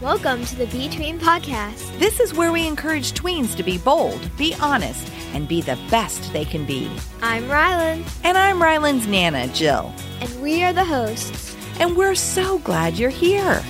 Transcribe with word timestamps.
Welcome 0.00 0.44
to 0.46 0.56
the 0.56 0.66
Be 0.66 0.88
Tween 0.88 1.18
podcast. 1.18 1.98
This 1.98 2.20
is 2.20 2.32
where 2.32 2.52
we 2.52 2.66
encourage 2.66 3.12
tweens 3.12 3.54
to 3.56 3.62
be 3.62 3.76
bold, 3.78 4.34
be 4.38 4.54
honest, 4.60 5.10
and 5.34 5.46
be 5.46 5.60
the 5.60 5.78
best 5.90 6.32
they 6.32 6.44
can 6.44 6.64
be. 6.64 6.90
I'm 7.20 7.44
Rylan, 7.44 8.02
And 8.24 8.38
I'm 8.38 8.60
Rylan's 8.62 9.06
Nana, 9.06 9.48
Jill. 9.48 9.92
and 10.20 10.40
we 10.42 10.62
are 10.64 10.72
the 10.72 10.84
hosts. 10.84 11.54
And 11.78 11.96
we're 11.96 12.14
so 12.14 12.58
glad 12.60 12.94
you're 12.98 13.10
here. 13.10 13.62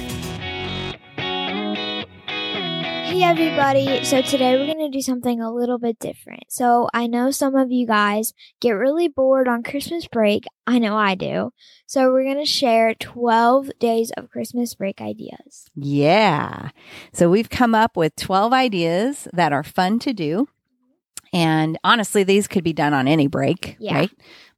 Hey, 3.21 3.27
everybody. 3.27 4.03
So, 4.03 4.23
today 4.23 4.57
we're 4.57 4.65
going 4.65 4.79
to 4.79 4.89
do 4.89 5.03
something 5.03 5.43
a 5.43 5.53
little 5.53 5.79
bit 5.79 5.99
different. 5.99 6.45
So, 6.49 6.89
I 6.95 7.07
know 7.07 7.31
some 7.31 7.55
of 7.55 7.71
you 7.71 7.87
guys 7.87 8.33
get 8.63 8.71
really 8.71 9.09
bored 9.09 9.47
on 9.47 9.63
Christmas 9.63 10.09
break. 10.09 10.47
I 10.67 10.79
know 10.79 10.97
I 10.97 11.17
do. 11.17 11.53
So, 11.87 12.11
we're 12.11 12.25
going 12.25 12.39
to 12.39 12.47
share 12.47 12.95
12 12.95 13.73
days 13.79 14.11
of 14.17 14.31
Christmas 14.31 14.75
break 14.75 15.03
ideas. 15.03 15.69
Yeah. 15.75 16.71
So 17.13 17.29
we've 17.29 17.51
come 17.51 17.75
up 17.75 17.95
with 17.95 18.17
12 18.17 18.55
ideas 18.55 19.29
that 19.35 19.53
are 19.53 19.65
fun 19.65 19.99
to 19.99 20.15
do. 20.15 20.49
Mm-hmm. 20.49 21.37
And 21.37 21.79
honestly, 21.85 22.25
these 22.25 22.49
could 22.49 22.65
be 22.65 22.73
done 22.73 22.95
on 22.95 23.07
any 23.07 23.27
break, 23.27 23.77
Yeah. 23.79 23.97
right? 23.97 24.11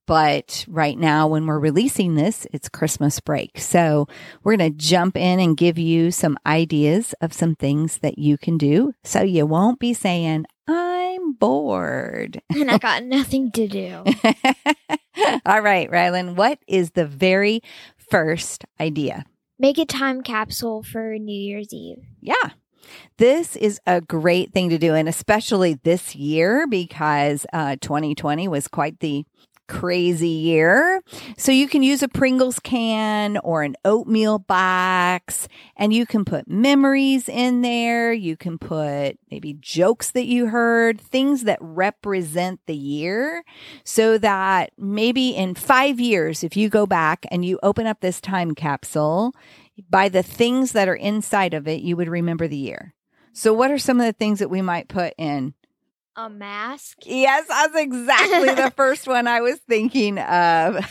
But 0.07 0.65
right 0.69 0.99
now, 0.99 1.29
when 1.29 1.47
we're 1.47 1.59
releasing 1.59 2.15
this, 2.15 2.47
it's 2.53 2.69
Christmas 2.69 3.21
break. 3.21 3.59
So 3.59 4.09
we're 4.43 4.57
going 4.57 4.73
to 4.73 4.77
jump 4.77 5.17
in 5.17 5.39
and 5.39 5.57
give 5.57 5.79
you 5.79 6.11
some 6.11 6.37
ideas 6.45 7.15
of 7.21 7.33
some 7.33 7.55
things 7.55 7.99
that 7.99 8.19
you 8.19 8.37
can 8.37 8.59
do. 8.59 8.95
So 9.05 9.23
you 9.23 9.47
won't 9.47 9.79
be 9.79 9.95
saying, 9.95 10.47
I'm 10.67 11.33
bored. 11.35 12.41
And 12.51 12.71
I 12.71 12.79
got 12.79 13.05
nothing 13.05 13.51
to 13.53 13.69
do. 13.69 14.05
All 15.47 15.61
right, 15.61 15.91
Rylan, 15.91 16.37
what 16.37 16.59
is 16.67 16.93
the 16.93 17.07
very 17.07 17.61
first 17.97 18.65
idea? 18.81 19.25
Make 19.59 19.79
a 19.79 19.85
time 19.85 20.23
capsule 20.23 20.83
for 20.83 21.17
New 21.19 21.39
Year's 21.39 21.73
Eve. 21.73 22.05
Yeah. 22.21 22.51
This 23.19 23.57
is 23.57 23.81
a 23.87 24.01
great 24.01 24.53
thing 24.53 24.71
to 24.71 24.79
do, 24.79 24.95
and 24.95 25.09
especially 25.09 25.75
this 25.75 26.17
year 26.17 26.67
because 26.67 27.47
uh, 27.53 27.77
2020 27.81 28.49
was 28.49 28.67
quite 28.67 28.99
the 29.01 29.25
crazy 29.69 30.29
year. 30.29 31.03
So 31.37 31.53
you 31.53 31.69
can 31.69 31.83
use 31.83 32.03
a 32.03 32.09
Pringles 32.09 32.59
can 32.59 33.39
or 33.39 33.63
an 33.63 33.77
oatmeal 33.85 34.39
box, 34.39 35.49
and 35.77 35.93
you 35.93 36.07
can 36.07 36.25
put 36.25 36.49
memories 36.49 37.29
in 37.29 37.63
there. 37.63 38.13
You 38.13 38.37
can 38.37 38.59
put 38.59 39.19
maybe 39.31 39.55
jokes 39.61 40.11
that 40.13 40.27
you 40.27 40.47
heard, 40.47 41.01
things 41.01 41.45
that 41.45 41.59
represent 41.61 42.61
the 42.67 42.77
year, 42.77 43.45
so 43.85 44.19
that 44.19 44.73
maybe 44.77 45.31
in 45.31 45.55
five 45.55 45.99
years, 46.01 46.45
if 46.45 46.57
you 46.57 46.69
go 46.69 46.87
back 46.87 47.27
and 47.31 47.45
you 47.45 47.59
open 47.63 47.87
up 47.87 48.01
this 48.01 48.21
time 48.21 48.55
capsule, 48.55 49.35
by 49.89 50.09
the 50.09 50.23
things 50.23 50.73
that 50.73 50.89
are 50.89 50.95
inside 50.95 51.55
of 51.55 51.67
it, 51.67 51.81
you 51.81 51.97
would 51.97 52.09
remember 52.09 52.47
the 52.47 52.57
year. 52.57 52.95
So, 53.33 53.55
what 53.55 53.71
are 53.71 53.79
some 53.79 53.99
of 53.99 54.07
the 54.07 54.13
things 54.13 54.39
that 54.41 54.51
we 54.51 54.61
might 54.61 54.89
put 54.89 55.15
in? 55.17 55.55
A 56.15 56.29
mask. 56.29 56.99
Yes, 57.07 57.47
that's 57.49 57.75
exactly 57.75 58.55
the 58.55 58.71
first 58.77 59.07
one 59.07 59.27
I 59.27 59.41
was 59.41 59.59
thinking 59.67 60.19
of. 60.19 60.85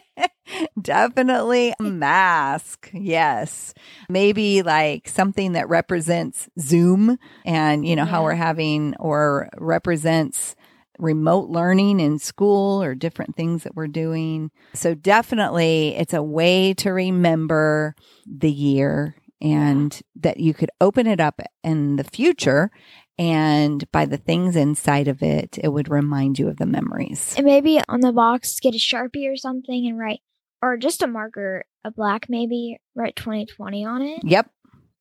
Definitely 0.82 1.72
a 1.78 1.82
mask. 1.84 2.90
Yes. 2.92 3.74
Maybe 4.08 4.62
like 4.62 5.08
something 5.08 5.52
that 5.52 5.68
represents 5.68 6.48
Zoom 6.58 7.16
and, 7.44 7.86
you 7.86 7.94
know, 7.94 8.04
how 8.04 8.24
we're 8.24 8.34
having 8.34 8.96
or 8.98 9.48
represents 9.56 10.56
remote 10.98 11.48
learning 11.48 12.00
in 12.00 12.18
school 12.18 12.82
or 12.82 12.96
different 12.96 13.36
things 13.36 13.62
that 13.62 13.76
we're 13.76 13.86
doing. 13.86 14.50
So 14.74 14.94
definitely 14.94 15.94
it's 15.96 16.14
a 16.14 16.22
way 16.22 16.74
to 16.74 16.90
remember 16.90 17.94
the 18.26 18.50
year 18.50 19.14
and 19.40 20.00
that 20.16 20.38
you 20.38 20.54
could 20.54 20.70
open 20.80 21.06
it 21.06 21.20
up 21.20 21.40
in 21.62 21.96
the 21.96 22.04
future 22.04 22.70
and 23.18 23.90
by 23.92 24.06
the 24.06 24.16
things 24.16 24.56
inside 24.56 25.08
of 25.08 25.22
it, 25.22 25.58
it 25.62 25.68
would 25.68 25.88
remind 25.88 26.38
you 26.38 26.48
of 26.48 26.56
the 26.56 26.66
memories. 26.66 27.34
And 27.36 27.46
maybe 27.46 27.80
on 27.88 28.00
the 28.00 28.12
box, 28.12 28.58
get 28.60 28.74
a 28.74 28.78
Sharpie 28.78 29.30
or 29.30 29.36
something 29.36 29.86
and 29.86 29.98
write, 29.98 30.20
or 30.62 30.76
just 30.76 31.02
a 31.02 31.06
marker, 31.06 31.64
a 31.84 31.90
black 31.90 32.26
maybe, 32.28 32.78
write 32.94 33.16
2020 33.16 33.84
on 33.84 34.02
it. 34.02 34.20
Yep. 34.24 34.50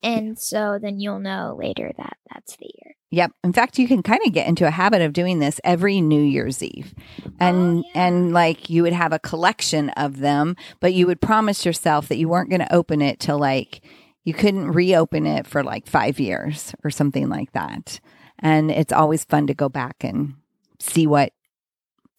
And 0.03 0.37
so 0.37 0.79
then 0.81 0.99
you'll 0.99 1.19
know 1.19 1.55
later 1.57 1.91
that 1.97 2.17
that's 2.31 2.57
the 2.57 2.65
year. 2.65 2.95
Yep. 3.11 3.31
In 3.43 3.53
fact, 3.53 3.79
you 3.79 3.87
can 3.87 4.03
kind 4.03 4.19
of 4.25 4.33
get 4.33 4.47
into 4.47 4.67
a 4.67 4.71
habit 4.71 5.01
of 5.01 5.13
doing 5.13 5.39
this 5.39 5.61
every 5.63 6.01
New 6.01 6.21
Year's 6.21 6.61
Eve. 6.61 6.93
And 7.39 7.79
Oh, 7.79 7.83
yeah. 7.95 8.07
and 8.07 8.33
like 8.33 8.69
you 8.69 8.83
would 8.83 8.93
have 8.93 9.13
a 9.13 9.19
collection 9.19 9.89
of 9.91 10.19
them, 10.19 10.57
but 10.81 10.93
you 10.93 11.07
would 11.07 11.21
promise 11.21 11.65
yourself 11.65 12.09
that 12.09 12.17
you 12.17 12.27
weren't 12.27 12.49
going 12.49 12.59
to 12.59 12.73
open 12.73 13.01
it 13.01 13.19
till 13.19 13.39
like 13.39 13.81
you 14.23 14.33
couldn't 14.33 14.71
reopen 14.71 15.25
it 15.25 15.45
for 15.47 15.63
like 15.63 15.87
5 15.87 16.19
years 16.19 16.73
or 16.83 16.89
something 16.89 17.29
like 17.29 17.51
that. 17.53 17.99
And 18.39 18.71
it's 18.71 18.93
always 18.93 19.23
fun 19.25 19.47
to 19.47 19.53
go 19.53 19.69
back 19.69 20.03
and 20.03 20.35
see 20.79 21.07
what 21.07 21.33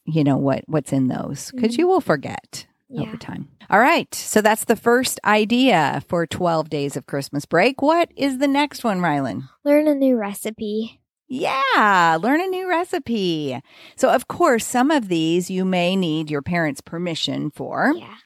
you 0.07 0.23
know 0.23 0.37
what 0.37 0.63
what's 0.67 0.93
in 0.93 1.09
those 1.09 1.51
cuz 1.53 1.75
Mhm. 1.75 1.79
you 1.79 1.87
will 1.89 2.01
forget 2.03 2.67
Yeah. 2.91 3.03
over 3.03 3.17
time. 3.17 3.49
All 3.71 3.79
right. 3.81 4.15
So 4.15 4.41
that's 4.43 4.65
the 4.65 4.77
first 4.77 5.19
idea 5.25 6.03
for 6.09 6.27
12 6.27 6.69
days 6.69 6.97
of 6.97 7.07
Christmas 7.07 7.47
break. 7.47 7.81
What 7.81 8.11
is 8.15 8.37
the 8.39 8.47
next 8.49 8.85
one, 8.85 9.01
Rylan? 9.01 9.49
Learn 9.65 9.89
a 9.89 9.95
new 9.95 10.17
recipe. 10.17 11.01
Yeah, 11.27 12.19
learn 12.21 12.43
a 12.43 12.47
new 12.47 12.69
recipe. 12.69 13.59
So, 13.97 14.11
of 14.11 14.29
course, 14.29 14.67
some 14.67 14.91
of 14.91 15.09
these 15.09 15.51
you 15.51 15.65
may 15.65 15.97
need 15.97 16.31
your 16.31 16.43
parents' 16.43 16.83
permission 16.83 17.51
for, 17.51 17.95
Yeah. 17.97 18.17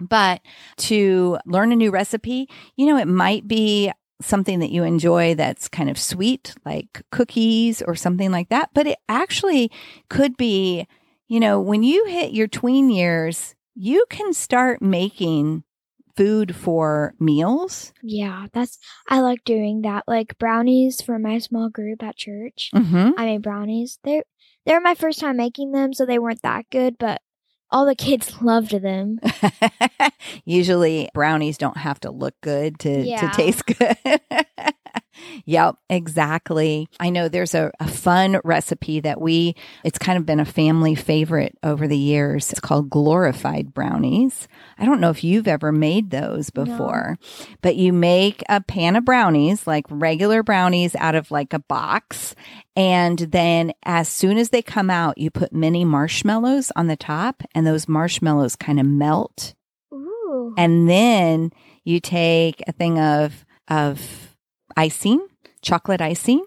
But 0.00 0.40
to 0.78 1.38
learn 1.46 1.72
a 1.72 1.76
new 1.76 1.90
recipe, 1.90 2.48
you 2.76 2.86
know, 2.86 2.96
it 2.96 3.08
might 3.08 3.46
be 3.46 3.92
something 4.20 4.58
that 4.58 4.70
you 4.70 4.82
enjoy 4.82 5.34
that's 5.34 5.68
kind 5.68 5.88
of 5.88 5.98
sweet, 5.98 6.54
like 6.64 7.02
cookies 7.12 7.82
or 7.82 7.94
something 7.94 8.30
like 8.30 8.48
that. 8.48 8.70
But 8.74 8.86
it 8.86 8.98
actually 9.08 9.70
could 10.08 10.36
be, 10.36 10.86
you 11.28 11.38
know, 11.38 11.60
when 11.60 11.82
you 11.82 12.04
hit 12.06 12.32
your 12.32 12.48
tween 12.48 12.90
years, 12.90 13.54
you 13.74 14.06
can 14.10 14.32
start 14.32 14.82
making 14.82 15.62
food 16.16 16.56
for 16.56 17.14
meals. 17.20 17.92
Yeah. 18.02 18.46
That's, 18.52 18.78
I 19.08 19.20
like 19.20 19.44
doing 19.44 19.82
that. 19.82 20.02
Like 20.08 20.36
brownies 20.36 21.00
for 21.00 21.16
my 21.16 21.38
small 21.38 21.68
group 21.68 22.02
at 22.02 22.16
church. 22.16 22.70
Mm-hmm. 22.74 23.10
I 23.16 23.24
made 23.24 23.42
brownies. 23.42 24.00
They're, 24.02 24.24
they're 24.66 24.80
my 24.80 24.96
first 24.96 25.20
time 25.20 25.36
making 25.36 25.70
them, 25.70 25.92
so 25.92 26.04
they 26.04 26.18
weren't 26.18 26.42
that 26.42 26.68
good, 26.70 26.96
but 26.98 27.22
all 27.70 27.86
the 27.86 27.94
kids 27.94 28.40
loved 28.40 28.70
them. 28.70 29.20
Usually 30.44 31.08
brownies 31.14 31.58
don't 31.58 31.76
have 31.76 32.00
to 32.00 32.10
look 32.10 32.34
good 32.40 32.78
to, 32.80 33.00
Yeah. 33.00 33.20
to 33.20 33.36
taste 33.36 33.66
good. 33.66 33.96
yep, 35.44 35.76
exactly. 35.88 36.88
I 37.00 37.10
know 37.10 37.28
there's 37.28 37.54
a, 37.54 37.70
a 37.80 37.88
fun 37.88 38.40
recipe 38.44 39.00
that 39.00 39.20
we, 39.20 39.54
it's 39.84 39.98
kind 39.98 40.18
of 40.18 40.26
been 40.26 40.40
a 40.40 40.44
family 40.44 40.94
favorite 40.94 41.56
over 41.62 41.86
the 41.88 41.96
years. 41.98 42.50
It's 42.50 42.60
called 42.60 42.90
glorified 42.90 43.74
brownies. 43.74 44.48
I 44.78 44.84
don't 44.84 45.00
know 45.00 45.10
if 45.10 45.22
you've 45.24 45.48
ever 45.48 45.72
made 45.72 46.10
those 46.10 46.50
No. 46.54 46.64
before, 46.64 47.16
but 47.62 47.76
you 47.76 47.92
make 47.92 48.42
a 48.48 48.60
pan 48.60 48.96
of 48.96 49.04
brownies, 49.04 49.66
like 49.66 49.84
regular 49.88 50.42
brownies 50.42 50.94
out 50.96 51.14
of 51.14 51.30
like 51.30 51.52
a 51.52 51.58
box. 51.60 52.34
And 52.76 53.18
then 53.18 53.72
as 53.84 54.08
soon 54.08 54.38
as 54.38 54.50
they 54.50 54.62
come 54.62 54.90
out, 54.90 55.18
you 55.18 55.30
put 55.30 55.52
mini 55.52 55.84
marshmallows 55.84 56.70
on 56.76 56.86
the 56.86 56.96
top 56.96 57.42
and 57.54 57.66
those 57.66 57.88
marshmallows 57.88 58.54
kind 58.56 58.78
of 58.78 58.86
melt 58.86 59.54
Ooh. 59.92 60.54
and 60.56 60.88
then 60.88 61.50
you 61.84 62.00
take 62.00 62.62
a 62.66 62.72
thing 62.72 62.98
of 62.98 63.44
of 63.68 64.36
icing, 64.78 65.26
chocolate 65.60 66.00
icing. 66.00 66.44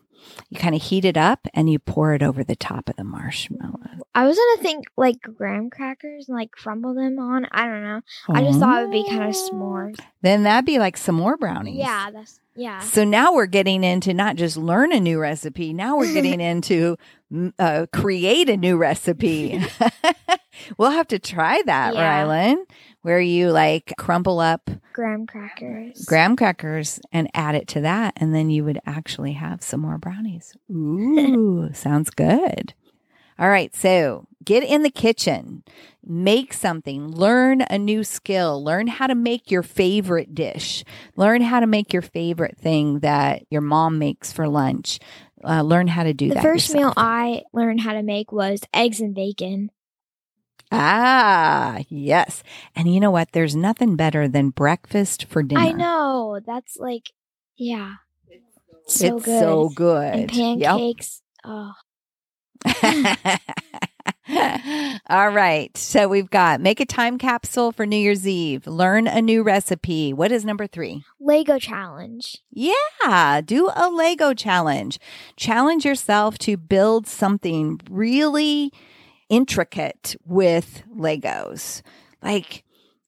You 0.50 0.58
kind 0.60 0.76
of 0.76 0.82
heat 0.82 1.04
it 1.04 1.18
up 1.18 1.48
and 1.54 1.70
you 1.70 1.80
pour 1.80 2.14
it 2.14 2.22
over 2.24 2.44
the 2.44 2.56
top 2.56 2.88
of 2.90 2.96
the 2.96 3.04
marshmallow. 3.04 3.80
I 4.14 4.26
was 4.26 4.38
gonna 4.38 4.62
think 4.64 4.86
like 4.96 5.18
graham 5.22 5.70
crackers 5.70 6.30
and 6.30 6.38
like 6.38 6.52
crumble 6.52 6.94
them 6.94 7.18
on. 7.20 7.48
I 7.52 7.66
don't 7.66 7.82
know. 7.84 8.02
I 8.30 8.44
just 8.44 8.60
thought 8.60 8.82
it 8.82 8.86
would 8.86 8.92
be 8.92 9.10
kind 9.10 9.24
of 9.24 9.36
s'mores. 9.36 10.00
Then 10.22 10.44
that'd 10.44 10.66
be 10.66 10.80
like 10.80 10.96
some 10.98 11.16
more 11.16 11.38
brownies. 11.38 11.78
Yeah, 11.78 12.12
that's 12.12 12.40
yeah. 12.56 12.80
So 12.82 13.04
now 13.04 13.34
we're 13.34 13.46
getting 13.48 13.84
into 13.84 14.14
not 14.14 14.36
just 14.36 14.58
learn 14.58 14.92
a 14.92 15.00
new 15.00 15.20
recipe. 15.20 15.74
Now 15.74 15.98
we're 15.98 16.14
getting 16.14 16.40
into 16.52 16.98
mm, 17.32 17.52
uh, 17.58 17.88
create 17.92 18.50
a 18.50 18.58
new 18.58 18.78
recipe. 18.78 19.62
we'll 20.78 20.92
have 20.92 21.08
to 21.08 21.20
try 21.20 21.62
that, 21.66 21.94
Yeah. 21.96 22.26
Rylan, 22.26 22.58
where 23.02 23.20
you 23.20 23.52
like 23.52 23.94
crumple 23.98 24.40
up 24.40 24.70
Graham 24.94 25.26
crackers. 25.26 26.06
graham 26.06 26.36
crackers 26.36 27.00
and 27.12 27.30
add 27.34 27.56
it 27.56 27.68
to 27.70 27.82
that, 27.82 28.14
and 28.18 28.34
then 28.36 28.50
you 28.50 28.64
would 28.64 28.80
actually 28.86 29.34
have 29.34 29.64
some 29.64 29.80
more 29.82 29.98
brownies. 29.98 30.56
Ooh, 30.72 31.70
sounds 31.74 32.10
good. 32.10 32.74
All 33.40 33.50
right, 33.50 33.74
so 33.76 34.28
get 34.46 34.64
in 34.64 34.84
the 34.84 34.92
kitchen, 34.92 35.64
make 36.06 36.54
something, 36.54 37.10
learn 37.10 37.62
a 37.62 37.80
new 37.80 38.04
skill, 38.04 38.64
learn 38.64 38.86
how 38.86 39.08
to 39.08 39.16
make 39.16 39.50
your 39.50 39.64
favorite 39.64 40.36
dish, 40.36 40.84
learn 41.16 41.42
how 41.42 41.60
to 41.60 41.66
make 41.66 41.92
your 41.92 42.04
favorite 42.04 42.58
thing 42.60 43.00
that 43.00 43.44
your 43.50 43.62
mom 43.62 43.98
makes 43.98 44.32
for 44.32 44.48
lunch. 44.48 45.00
Uh, 45.44 45.64
learn 45.64 45.88
how 45.88 46.04
to 46.04 46.14
do 46.14 46.28
the 46.30 46.36
that. 46.36 46.44
first 46.44 46.72
meal. 46.72 46.94
I 46.96 47.42
learned 47.52 47.80
how 47.82 47.94
to 47.94 48.04
make 48.04 48.32
was 48.32 48.62
eggs 48.76 49.00
and 49.02 49.16
bacon. 49.16 49.72
Ah, 50.72 51.80
yes. 51.90 52.44
And 52.76 52.94
you 52.94 53.00
know 53.00 53.12
what? 53.12 53.32
There's 53.34 53.56
nothing 53.56 53.96
better 53.96 54.28
than 54.28 54.50
breakfast 54.52 55.26
for 55.26 55.44
dinner. 55.44 55.62
I 55.62 55.72
know. 55.72 56.40
That's 56.46 56.78
like 56.78 57.12
Yeah. 57.58 57.96
So 58.88 59.18
it's 59.18 59.26
good. 59.26 59.40
so 59.40 59.70
good. 59.70 60.14
And 60.14 60.32
Yep. 60.32 60.70
pancakes. 60.70 61.22
Oh, 61.44 61.74
All 65.10 65.30
right. 65.30 65.76
So 65.76 66.08
we've 66.08 66.30
got 66.30 66.62
make 66.62 66.80
a 66.80 66.86
time 66.86 67.18
capsule 67.18 67.72
for 67.72 67.86
New 67.86 67.98
Year's 67.98 68.28
Eve, 68.28 68.66
learn 68.68 69.08
a 69.08 69.22
new 69.22 69.44
recipe. 69.44 70.14
What 70.14 70.32
is 70.32 70.46
number 70.46 70.68
three? 70.68 71.04
Lego 71.20 71.60
challenge. 71.60 72.38
Yeah, 72.52 73.42
do 73.44 73.70
a 73.76 73.90
Lego 73.90 74.34
challenge. 74.34 75.00
Challenge 75.36 75.84
yourself 75.86 76.38
to 76.40 76.56
build 76.56 77.08
something 77.08 77.82
really 77.90 78.72
intricate 79.32 80.16
with 80.26 80.84
Legos. 80.96 81.82
Like, 82.22 82.64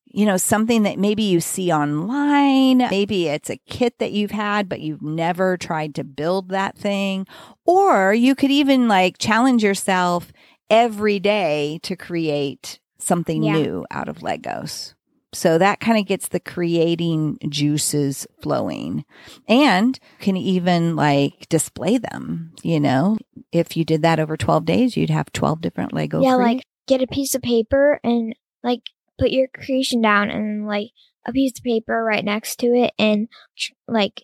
you 0.05 0.25
know, 0.25 0.37
something 0.37 0.83
that 0.83 0.97
maybe 0.97 1.23
you 1.23 1.39
see 1.39 1.71
online. 1.71 2.77
Maybe 2.77 3.27
it's 3.27 3.49
a 3.49 3.57
kit 3.67 3.99
that 3.99 4.11
you've 4.13 4.31
had, 4.31 4.69
but 4.69 4.79
you've 4.79 5.01
never 5.01 5.57
tried 5.57 5.93
to 5.95 6.03
build 6.03 6.49
that 6.49 6.77
thing. 6.77 7.27
Or 7.65 8.13
you 8.13 8.33
could 8.35 8.51
even 8.51 8.87
like 8.87 9.17
challenge 9.17 9.63
yourself 9.63 10.31
every 10.69 11.19
day 11.19 11.79
to 11.83 11.95
create 11.95 12.79
something 12.99 13.43
Yeah. 13.43 13.53
new 13.53 13.85
out 13.91 14.07
of 14.07 14.19
Legos. 14.19 14.92
So 15.33 15.57
that 15.57 15.79
kind 15.79 15.97
of 15.97 16.05
gets 16.05 16.27
the 16.27 16.39
creating 16.39 17.37
juices 17.49 18.27
flowing 18.41 19.05
and 19.47 19.99
can 20.19 20.37
even 20.37 20.95
like 20.95 21.47
display 21.49 21.97
them, 21.97 22.53
you 22.63 22.79
know. 22.79 23.17
If 23.51 23.75
you 23.75 23.83
did 23.83 24.01
that 24.03 24.19
over 24.19 24.37
12 24.37 24.65
days, 24.65 24.97
you'd 24.97 25.09
have 25.09 25.31
12 25.33 25.61
different 25.61 25.93
Lego 25.93 26.21
yeah, 26.21 26.35
like 26.35 26.63
get 26.87 27.01
a 27.01 27.07
piece 27.07 27.35
of 27.35 27.41
paper 27.41 27.99
and 28.03 28.35
like 28.63 28.81
put 29.19 29.31
your 29.31 29.47
creation 29.47 30.01
down 30.01 30.29
and 30.29 30.67
like 30.67 30.89
a 31.25 31.31
piece 31.31 31.57
of 31.57 31.63
paper 31.63 32.03
right 32.03 32.23
next 32.23 32.57
to 32.59 32.67
it 32.67 32.93
and 32.99 33.27
tr- 33.57 33.73
like 33.87 34.23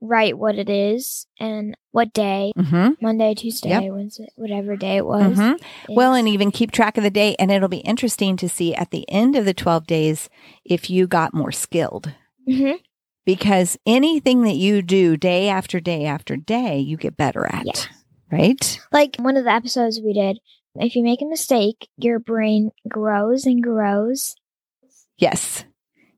write 0.00 0.36
what 0.38 0.56
it 0.56 0.68
is 0.68 1.26
and 1.40 1.74
what 1.90 2.12
day 2.12 2.52
Mhm. 2.56 2.96
Monday, 3.00 3.34
Tuesday, 3.34 3.70
Yep. 3.70 3.92
Wednesday, 3.92 4.28
whatever 4.36 4.76
day 4.76 4.96
it 4.98 5.06
was. 5.06 5.36
Mhm. 5.38 5.60
Well, 5.88 6.12
and 6.14 6.28
even 6.28 6.50
keep 6.50 6.70
track 6.70 6.96
of 6.98 7.02
the 7.04 7.10
day. 7.10 7.34
And 7.38 7.50
it'll 7.50 7.68
be 7.68 7.78
interesting 7.78 8.36
to 8.36 8.48
see 8.48 8.74
at 8.74 8.90
the 8.90 9.08
end 9.10 9.36
of 9.36 9.44
the 9.46 9.54
12 9.54 9.86
days 9.86 10.28
if 10.64 10.90
you 10.90 11.06
got 11.06 11.32
more 11.34 11.52
skilled. 11.52 12.12
Mhm. 12.48 12.78
Because 13.24 13.78
anything 13.86 14.42
that 14.42 14.56
you 14.56 14.82
do 14.82 15.16
day 15.16 15.48
after 15.48 15.80
day 15.80 16.04
after 16.04 16.36
day, 16.36 16.78
you 16.78 16.96
get 16.96 17.16
better 17.16 17.46
at. 17.46 17.66
Yeah. 17.66 17.82
Right? 18.30 18.80
like 18.92 19.16
one 19.18 19.36
of 19.36 19.44
the 19.44 19.52
episodes 19.52 20.00
we 20.04 20.12
did, 20.12 20.40
if 20.74 20.94
you 20.96 21.02
make 21.02 21.22
a 21.22 21.26
mistake, 21.26 21.88
your 21.96 22.18
brain 22.18 22.70
grows 22.88 23.46
and 23.46 23.62
grows. 23.62 24.34
Yes. 25.16 25.64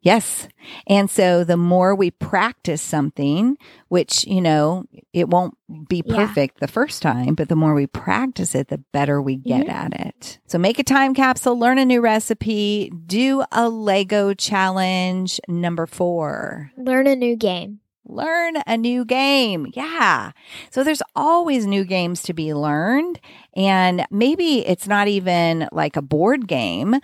Yes. 0.00 0.48
And 0.86 1.10
so 1.10 1.42
the 1.44 1.56
more 1.56 1.94
we 1.94 2.10
practice 2.10 2.80
something, 2.80 3.56
which, 3.88 4.26
you 4.26 4.40
know, 4.40 4.84
it 5.12 5.28
won't 5.28 5.54
be 5.88 6.02
Yeah. 6.06 6.16
perfect 6.16 6.60
the 6.60 6.68
first 6.68 7.02
time, 7.02 7.34
but 7.34 7.48
the 7.48 7.56
more 7.56 7.74
we 7.74 7.86
practice 7.86 8.54
it, 8.54 8.68
the 8.68 8.78
better 8.92 9.20
we 9.20 9.36
get 9.36 9.66
Mhm. 9.66 9.72
at 9.72 10.00
it. 10.06 10.38
So 10.46 10.56
make 10.58 10.78
a 10.78 10.84
time 10.84 11.14
capsule, 11.14 11.58
learn 11.58 11.78
a 11.78 11.84
new 11.84 12.00
recipe, 12.00 12.90
do 13.06 13.42
a 13.50 13.68
Lego 13.68 14.34
challenge. 14.34 15.40
Number 15.48 15.86
four, 15.86 16.70
Learn 16.76 17.06
a 17.06 17.16
new 17.16 17.34
game. 17.36 17.80
learn 18.10 18.54
a 18.66 18.76
new 18.76 19.04
game. 19.04 19.66
Yeah. 19.74 20.30
So 20.70 20.82
there's 20.82 21.02
always 21.14 21.66
new 21.66 21.84
games 21.84 22.22
to 22.22 22.32
be 22.32 22.54
learned. 22.54 23.20
And 23.54 24.06
maybe 24.10 24.66
it's 24.66 24.86
not 24.88 25.08
even 25.08 25.68
like 25.72 25.96
a 25.96 26.02
board 26.02 26.48
game. 26.48 26.96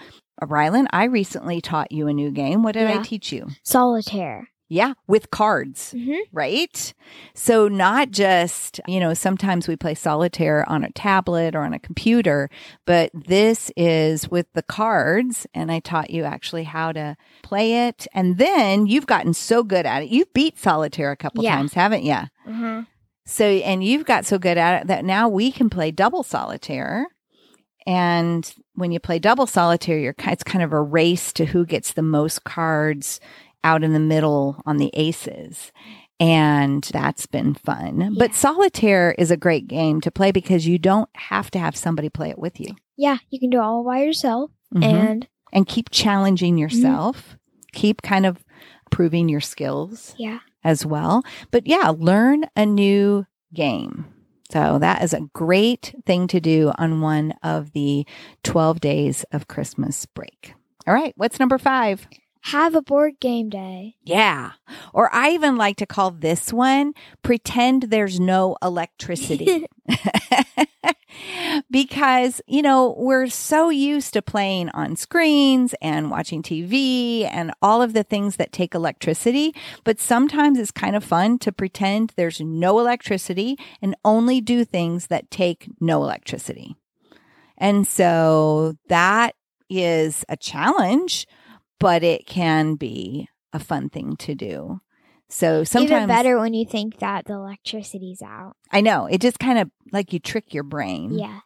Rylan, 0.43 0.87
I 0.91 1.05
recently 1.05 1.61
taught 1.61 1.93
you 1.93 2.07
a 2.09 2.13
new 2.13 2.31
game. 2.31 2.63
What 2.63 2.73
did 2.73 2.87
I 2.89 3.03
teach 3.03 3.33
you? 3.33 3.49
Solitaire. 3.63 4.49
Yeah, 4.69 4.95
with 5.07 5.31
cards, 5.31 5.93
hmm 5.93 6.15
right? 6.33 6.95
So 7.35 7.69
not 7.69 8.11
just, 8.11 8.81
you 8.89 8.99
know, 8.99 9.13
sometimes 9.15 9.69
we 9.69 9.77
play 9.77 9.95
solitaire 9.95 10.69
on 10.69 10.83
a 10.83 10.91
tablet 10.91 11.55
or 11.55 11.61
on 11.61 11.75
a 11.75 11.79
computer, 11.79 12.49
but 12.87 13.11
this 13.15 13.71
is 13.77 14.29
with 14.31 14.47
the 14.55 14.63
cards. 14.63 15.47
And 15.55 15.71
I 15.71 15.79
taught 15.81 16.11
you 16.11 16.25
actually 16.25 16.65
how 16.65 16.93
to 16.93 17.17
play 17.43 17.87
it. 17.87 18.07
And 18.15 18.39
then 18.39 18.87
you've 18.87 19.07
gotten 19.07 19.35
so 19.35 19.63
good 19.63 19.87
at 19.87 20.03
it. 20.03 20.09
You've 20.09 20.33
beat 20.33 20.59
solitaire 20.59 21.13
a 21.13 21.17
couple 21.17 21.45
Yeah. 21.45 21.57
times, 21.57 21.75
haven't 21.75 22.03
you? 22.03 22.19
hmm 22.45 22.81
So, 23.27 23.45
and 23.45 23.85
you've 23.85 24.07
got 24.07 24.25
so 24.25 24.39
good 24.39 24.59
at 24.59 24.81
it 24.83 24.87
that 24.89 25.05
now 25.05 25.29
we 25.29 25.53
can 25.53 25.69
play 25.71 25.91
double 25.91 26.23
solitaire. 26.23 27.07
And 27.87 28.53
when 28.75 28.93
you 28.93 29.01
play 29.01 29.19
double 29.19 29.47
solitaire, 29.47 29.99
you're, 29.99 30.15
it's 30.19 30.45
kind 30.45 30.63
of 30.65 30.73
a 30.73 30.81
race 30.81 31.33
to 31.35 31.47
who 31.47 31.65
gets 31.65 31.93
the 31.93 32.03
most 32.03 32.45
cards 32.45 33.21
out 33.63 33.83
in 33.85 33.93
the 33.93 34.01
middle 34.01 34.63
on 34.67 34.77
the 34.79 34.91
aces. 34.95 35.73
And 36.21 36.85
that's 36.93 37.27
been 37.27 37.55
fun. 37.55 38.15
But 38.19 38.35
solitaire 38.35 39.13
is 39.19 39.31
a 39.31 39.37
great 39.37 39.67
game 39.67 40.01
to 40.03 40.11
play 40.11 40.31
because 40.31 40.67
you 40.67 40.79
don't 40.79 41.09
have 41.15 41.51
to 41.53 41.59
have 41.59 41.77
somebody 41.77 42.09
play 42.09 42.31
it 42.31 42.39
with 42.39 42.61
you. 42.61 42.69
Yeah, 42.97 43.19
you 43.31 43.41
can 43.41 43.51
do 43.51 43.59
it 43.59 43.63
all 43.63 43.85
by 43.85 44.03
yourself. 44.03 44.51
Mhm. 44.73 44.85
And 44.85 45.29
and 45.53 45.67
keep 45.67 45.91
challenging 45.91 46.57
yourself, 46.59 47.37
keep 47.73 48.03
kind 48.03 48.27
of 48.27 48.45
proving 48.91 49.29
your 49.29 49.41
skills. 49.41 50.15
yeah, 50.19 50.39
as 50.63 50.87
well. 50.87 51.23
But 51.51 51.67
yeah, 51.67 51.93
learn 51.97 52.45
a 52.57 52.65
new 52.67 53.27
game. 53.53 54.07
So 54.51 54.79
that 54.79 55.03
is 55.03 55.13
a 55.15 55.29
great 55.33 55.95
thing 56.05 56.27
to 56.29 56.41
do 56.41 56.73
on 56.77 57.01
one 57.01 57.35
of 57.43 57.73
the 57.73 58.07
12 58.43 58.81
days 58.81 59.25
of 59.33 59.49
Christmas 59.49 60.07
break. 60.07 60.55
All 60.87 60.95
right, 60.95 61.15
what's 61.17 61.41
number 61.41 61.59
five? 61.59 62.07
have 62.45 62.75
a 62.75 62.83
board 62.83 63.19
game 63.21 63.49
day. 63.49 63.97
Yeah. 64.05 64.53
Or 64.93 65.13
I 65.15 65.31
even 65.31 65.57
like 65.57 65.79
to 65.79 65.87
call 65.87 66.11
this 66.11 66.53
one 66.53 66.93
pretend 67.23 67.85
there's 67.85 68.21
no 68.21 68.57
electricity. 68.63 69.65
because, 71.71 72.41
you 72.47 72.63
know, 72.63 72.95
we're 72.99 73.29
so 73.29 73.69
used 73.69 74.13
to 74.15 74.23
playing 74.23 74.71
on 74.71 74.97
screens 74.97 75.75
and 75.81 76.11
watching 76.11 76.43
TV 76.43 77.29
and 77.31 77.53
all 77.63 77.83
of 77.83 77.93
the 77.93 78.05
things 78.05 78.37
that 78.37 78.53
take 78.53 78.75
electricity. 78.75 79.55
But 79.85 80.01
sometimes 80.01 80.59
it's 80.59 80.71
kind 80.71 80.97
of 80.97 81.05
fun 81.05 81.39
to 81.41 81.53
pretend 81.53 82.13
there's 82.17 82.41
no 82.41 82.79
electricity 82.79 83.59
and 83.81 83.97
only 84.05 84.41
do 84.41 84.65
things 84.65 85.09
that 85.09 85.31
take 85.31 85.69
no 85.81 86.03
electricity. 86.03 86.77
And 87.57 87.87
so 87.87 88.77
that 88.89 89.35
is 89.71 90.25
a 90.29 90.37
challenge, 90.37 91.27
but 91.79 92.03
it 92.03 92.27
can 92.27 92.75
be 92.75 93.29
a 93.53 93.59
fun 93.59 93.89
thing 93.89 94.17
to 94.17 94.35
do. 94.35 94.81
So 95.29 95.65
sometimes 95.65 95.91
Even 95.91 96.07
better 96.07 96.39
when 96.39 96.55
you 96.55 96.65
think 96.65 96.99
that 96.99 97.25
the 97.25 97.33
electricity's 97.35 98.23
out. 98.23 98.57
I 98.71 98.81
know 98.81 99.07
it 99.07 99.21
just 99.21 99.39
kind 99.39 99.59
of 99.59 99.71
like 99.91 100.13
you 100.13 100.19
trick 100.19 100.53
your 100.53 100.63
brain. 100.63 101.19
Yeah. 101.19 101.41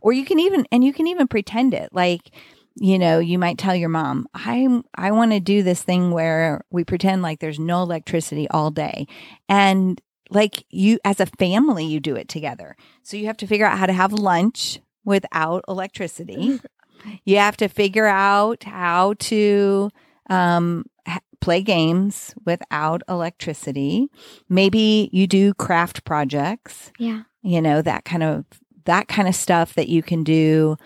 Or 0.00 0.12
you 0.12 0.24
can 0.24 0.38
even 0.38 0.66
and 0.72 0.84
you 0.84 0.92
can 0.92 1.06
even 1.06 1.28
pretend 1.28 1.74
it. 1.74 1.90
Like, 1.92 2.30
you 2.76 2.98
know, 2.98 3.18
you 3.18 3.38
might 3.38 3.58
tell 3.58 3.74
your 3.74 3.88
mom, 3.88 4.26
"I 4.34 4.82
I 4.94 5.12
want 5.12 5.32
to 5.32 5.40
do 5.40 5.62
this 5.62 5.82
thing 5.82 6.10
where 6.10 6.62
we 6.70 6.84
pretend 6.84 7.22
like 7.22 7.40
there's 7.40 7.58
no 7.60 7.82
electricity 7.82 8.48
all 8.48 8.70
day." 8.70 9.06
And 9.48 10.00
like 10.30 10.64
you 10.70 10.98
as 11.04 11.20
a 11.20 11.26
family 11.26 11.84
you 11.84 12.00
do 12.00 12.16
it 12.16 12.28
together. 12.28 12.76
So 13.02 13.16
you 13.16 13.26
have 13.26 13.36
to 13.38 13.46
figure 13.46 13.66
out 13.66 13.78
how 13.78 13.86
to 13.86 13.92
have 13.92 14.12
lunch 14.12 14.80
without 15.04 15.64
electricity. 15.68 16.60
you 17.24 17.36
have 17.36 17.56
to 17.58 17.68
figure 17.68 18.06
out 18.06 18.64
how 18.64 19.14
to 19.18 19.90
um 20.30 20.84
play 21.40 21.60
games 21.62 22.34
without 22.46 23.02
electricity. 23.06 24.08
Maybe 24.48 25.10
you 25.12 25.26
do 25.26 25.52
craft 25.54 26.04
projects 26.04 26.90
Yeah. 26.98 27.22
you 27.42 27.60
know 27.60 27.82
that 27.82 28.04
kind 28.06 28.22
of 28.22 28.46
that 28.84 29.08
kind 29.08 29.28
of 29.28 29.34
stuff 29.34 29.74
that 29.74 29.88
you 29.88 30.02
can 30.02 30.22
do 30.24 30.76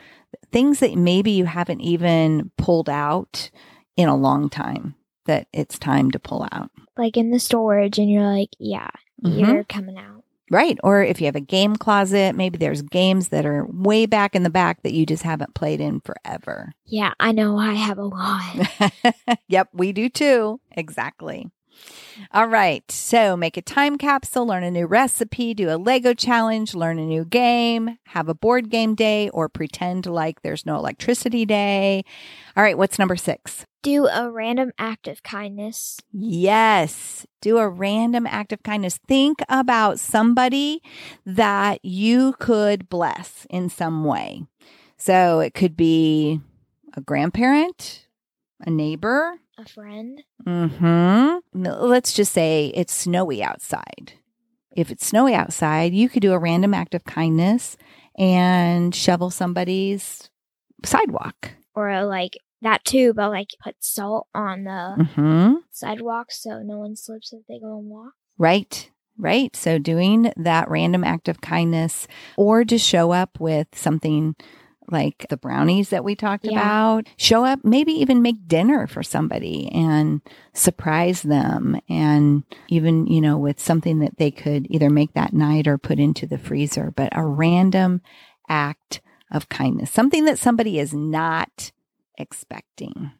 things 0.52 0.80
that 0.80 0.94
maybe 0.96 1.30
you 1.30 1.44
haven't 1.46 1.80
even 1.80 2.50
pulled 2.58 2.88
out 2.88 3.50
in 3.96 4.08
a 4.08 4.16
long 4.16 4.48
time 4.50 4.94
that 5.26 5.46
it's 5.52 5.78
time 5.78 6.10
to 6.10 6.18
pull 6.18 6.46
out 6.52 6.70
Like 6.96 7.16
in 7.16 7.30
the 7.30 7.38
storage, 7.40 7.98
and 7.98 8.10
you're 8.10 8.22
like, 8.22 8.50
yeah, 8.58 8.88
Mhm. 9.24 9.46
you're 9.54 9.64
coming 9.64 9.96
out. 9.98 10.22
right 10.50 10.78
or 10.82 11.02
if 11.02 11.20
you 11.20 11.26
have 11.26 11.36
a 11.36 11.40
game 11.40 11.76
closet 11.76 12.34
maybe 12.34 12.56
there's 12.56 12.80
games 12.80 13.28
that 13.28 13.44
are 13.44 13.66
way 13.70 14.06
back 14.06 14.34
in 14.34 14.44
the 14.44 14.48
back 14.50 14.82
that 14.82 14.94
you 14.94 15.04
just 15.04 15.22
haven't 15.22 15.54
played 15.54 15.78
in 15.80 16.00
forever 16.00 16.72
Yeah, 16.86 17.12
I 17.20 17.32
know 17.32 17.58
I 17.58 17.74
have 17.74 17.98
a 17.98 18.04
lot. 18.04 18.56
yep, 19.48 19.68
we 19.74 19.92
do 19.92 20.08
too. 20.08 20.58
Exactly. 20.72 21.50
All 22.32 22.46
right. 22.46 22.88
So 22.90 23.36
make 23.36 23.56
a 23.56 23.62
time 23.62 23.96
capsule, 23.98 24.46
learn 24.46 24.64
a 24.64 24.70
new 24.70 24.86
recipe, 24.86 25.54
do 25.54 25.70
a 25.70 25.76
Lego 25.76 26.14
challenge, 26.14 26.74
learn 26.74 26.98
a 26.98 27.06
new 27.06 27.24
game, 27.24 27.98
have 28.06 28.28
a 28.28 28.34
board 28.34 28.70
game 28.70 28.94
day, 28.94 29.28
or 29.30 29.48
pretend 29.48 30.06
like 30.06 30.42
there's 30.42 30.66
no 30.66 30.76
electricity 30.76 31.46
day. 31.46 32.04
All 32.56 32.62
right. 32.62 32.76
What's 32.76 32.98
number 32.98 33.16
six? 33.16 33.64
Do 33.82 34.08
a 34.08 34.28
random 34.30 34.72
act 34.78 35.06
of 35.06 35.22
kindness. 35.22 36.00
Yes. 36.12 37.26
Do 37.40 37.58
a 37.58 37.68
random 37.68 38.26
act 38.26 38.52
of 38.52 38.62
kindness. 38.64 38.98
Think 39.06 39.38
about 39.48 40.00
somebody 40.00 40.82
that 41.24 41.78
you 41.84 42.34
could 42.40 42.88
bless 42.88 43.46
in 43.48 43.68
some 43.68 44.04
way. 44.04 44.42
So 44.96 45.38
it 45.38 45.54
could 45.54 45.76
be 45.76 46.40
a 46.94 47.00
grandparent, 47.00 48.08
a 48.60 48.70
neighbor, 48.70 49.34
a 49.58 49.64
friend. 49.68 50.22
Mm-hmm. 50.46 51.62
Let's 51.62 52.12
just 52.12 52.32
say 52.32 52.72
it's 52.74 52.92
snowy 52.92 53.42
outside. 53.42 54.12
If 54.76 54.90
it's 54.90 55.06
snowy 55.06 55.34
outside, 55.34 55.92
you 55.92 56.08
could 56.08 56.22
do 56.22 56.32
a 56.32 56.38
random 56.38 56.72
act 56.74 56.94
of 56.94 57.04
kindness 57.04 57.76
and 58.16 58.94
shovel 58.94 59.30
somebody's 59.30 60.30
sidewalk. 60.84 61.52
Or 61.74 62.04
like 62.04 62.38
that 62.62 62.84
too, 62.84 63.12
but 63.14 63.30
like 63.30 63.50
put 63.62 63.76
salt 63.80 64.28
on 64.34 64.64
the 64.64 64.94
Mm-hmm. 64.98 65.54
sidewalk 65.70 66.28
so 66.30 66.62
no 66.62 66.78
one 66.78 66.96
slips 66.96 67.32
if 67.32 67.40
they 67.48 67.58
go 67.58 67.78
and 67.78 67.88
walk. 67.88 68.12
Right. 68.36 68.90
Right. 69.16 69.54
So 69.56 69.78
doing 69.78 70.32
that 70.36 70.70
random 70.70 71.02
act 71.02 71.28
of 71.28 71.40
kindness 71.40 72.06
or 72.36 72.62
just 72.64 72.86
show 72.86 73.10
up 73.10 73.40
with 73.40 73.66
something 73.74 74.36
like 74.90 75.26
the 75.28 75.36
brownies 75.36 75.90
that 75.90 76.04
we 76.04 76.14
talked 76.14 76.44
Yeah. 76.44 76.52
about. 76.52 77.06
Show 77.16 77.44
up, 77.44 77.60
maybe 77.64 77.92
even 77.92 78.22
make 78.22 78.46
dinner 78.48 78.86
for 78.86 79.02
somebody 79.02 79.68
and 79.72 80.20
surprise 80.54 81.22
them. 81.22 81.78
And 81.88 82.44
even, 82.68 83.06
you 83.06 83.20
know, 83.20 83.36
with 83.38 83.60
something 83.60 83.98
that 84.00 84.18
they 84.18 84.30
could 84.30 84.66
either 84.70 84.90
make 84.90 85.12
that 85.14 85.32
night 85.32 85.66
or 85.66 85.78
put 85.78 85.98
into 85.98 86.26
the 86.26 86.38
freezer, 86.38 86.92
but 86.94 87.10
a 87.16 87.24
random 87.24 88.00
act 88.48 89.00
of 89.30 89.48
kindness, 89.48 89.90
something 89.90 90.24
that 90.24 90.38
somebody 90.38 90.78
is 90.78 90.94
not 90.94 91.70
expecting. 92.16 93.10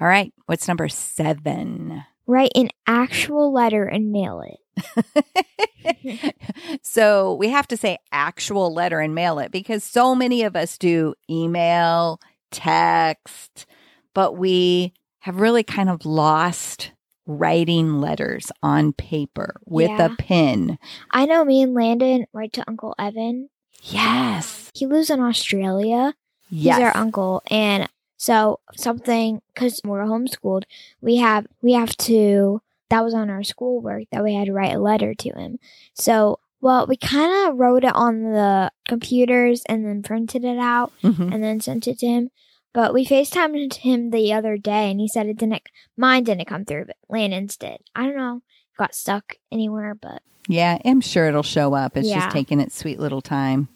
All 0.00 0.06
right. 0.06 0.32
What's 0.46 0.68
number 0.68 0.88
seven? 0.88 2.04
Write 2.28 2.52
an 2.54 2.68
actual 2.86 3.52
letter 3.52 3.84
and 3.84 4.12
mail 4.12 4.42
it. 4.42 6.34
so 6.82 7.34
we 7.34 7.48
have 7.48 7.66
to 7.68 7.76
say 7.76 7.98
actual 8.12 8.72
letter 8.72 9.00
and 9.00 9.14
mail 9.14 9.38
it 9.38 9.50
because 9.50 9.82
so 9.82 10.14
many 10.14 10.42
of 10.44 10.54
us 10.54 10.78
do 10.78 11.14
email, 11.30 12.20
text, 12.50 13.66
but 14.14 14.36
we 14.36 14.92
have 15.20 15.40
really 15.40 15.62
kind 15.64 15.88
of 15.88 16.04
lost 16.06 16.92
writing 17.26 18.00
letters 18.00 18.52
on 18.62 18.92
paper 18.92 19.56
with 19.66 19.90
Yeah. 19.90 20.06
a 20.12 20.16
pen. 20.16 20.78
I 21.10 21.26
know 21.26 21.44
me 21.44 21.62
and 21.62 21.74
Landon 21.74 22.26
write 22.32 22.52
to 22.54 22.64
Uncle 22.68 22.94
Evan. 22.98 23.48
Yes. 23.82 24.70
He 24.74 24.86
lives 24.86 25.10
in 25.10 25.20
Australia. 25.20 26.14
Yes. 26.50 26.76
He's 26.78 26.84
our 26.84 26.96
uncle, 26.96 27.42
and 27.50 27.88
so 28.18 28.60
something 28.76 29.40
because 29.54 29.80
we're 29.84 30.04
homeschooled, 30.04 30.64
we 31.00 31.16
have 31.16 31.46
we 31.62 31.72
have 31.72 31.96
to. 31.96 32.60
That 32.90 33.04
was 33.04 33.12
on 33.14 33.28
our 33.30 33.42
schoolwork 33.44 34.04
that 34.12 34.24
we 34.24 34.34
had 34.34 34.46
to 34.46 34.52
write 34.52 34.74
a 34.74 34.78
letter 34.78 35.14
to 35.14 35.28
him. 35.30 35.58
So, 35.94 36.38
well, 36.62 36.86
we 36.86 36.96
kind 36.96 37.50
of 37.50 37.58
wrote 37.58 37.84
it 37.84 37.94
on 37.94 38.22
the 38.22 38.70
computers 38.86 39.62
and 39.68 39.84
then 39.86 40.02
printed 40.02 40.42
it 40.44 40.58
out 40.58 40.92
Mhm. 41.02 41.32
and 41.34 41.42
then 41.42 41.60
sent 41.60 41.86
it 41.86 41.98
to 42.00 42.06
him. 42.06 42.30
But 42.72 42.94
we 42.94 43.04
FaceTimed 43.04 43.74
him 43.88 44.10
the 44.10 44.32
other 44.32 44.56
day, 44.56 44.90
and 44.90 45.00
he 45.00 45.06
said 45.08 45.26
it 45.26 45.36
didn't. 45.38 45.62
Mine 45.98 46.24
didn't 46.24 46.46
come 46.46 46.64
through, 46.64 46.86
but 46.86 46.96
Landon's 47.10 47.56
did. 47.58 47.78
I 47.94 48.04
don't 48.04 48.16
know. 48.16 48.40
Got 48.78 48.94
stuck 48.94 49.36
anywhere, 49.52 49.94
but 49.94 50.22
Yeah, 50.50 50.78
I'm 50.82 51.02
sure 51.02 51.26
it'll 51.28 51.42
show 51.42 51.74
up. 51.74 51.94
It's 51.94 52.08
Yeah. 52.08 52.20
just 52.20 52.30
taking 52.30 52.58
its 52.58 52.74
sweet 52.74 52.98
little 52.98 53.20
time. 53.20 53.68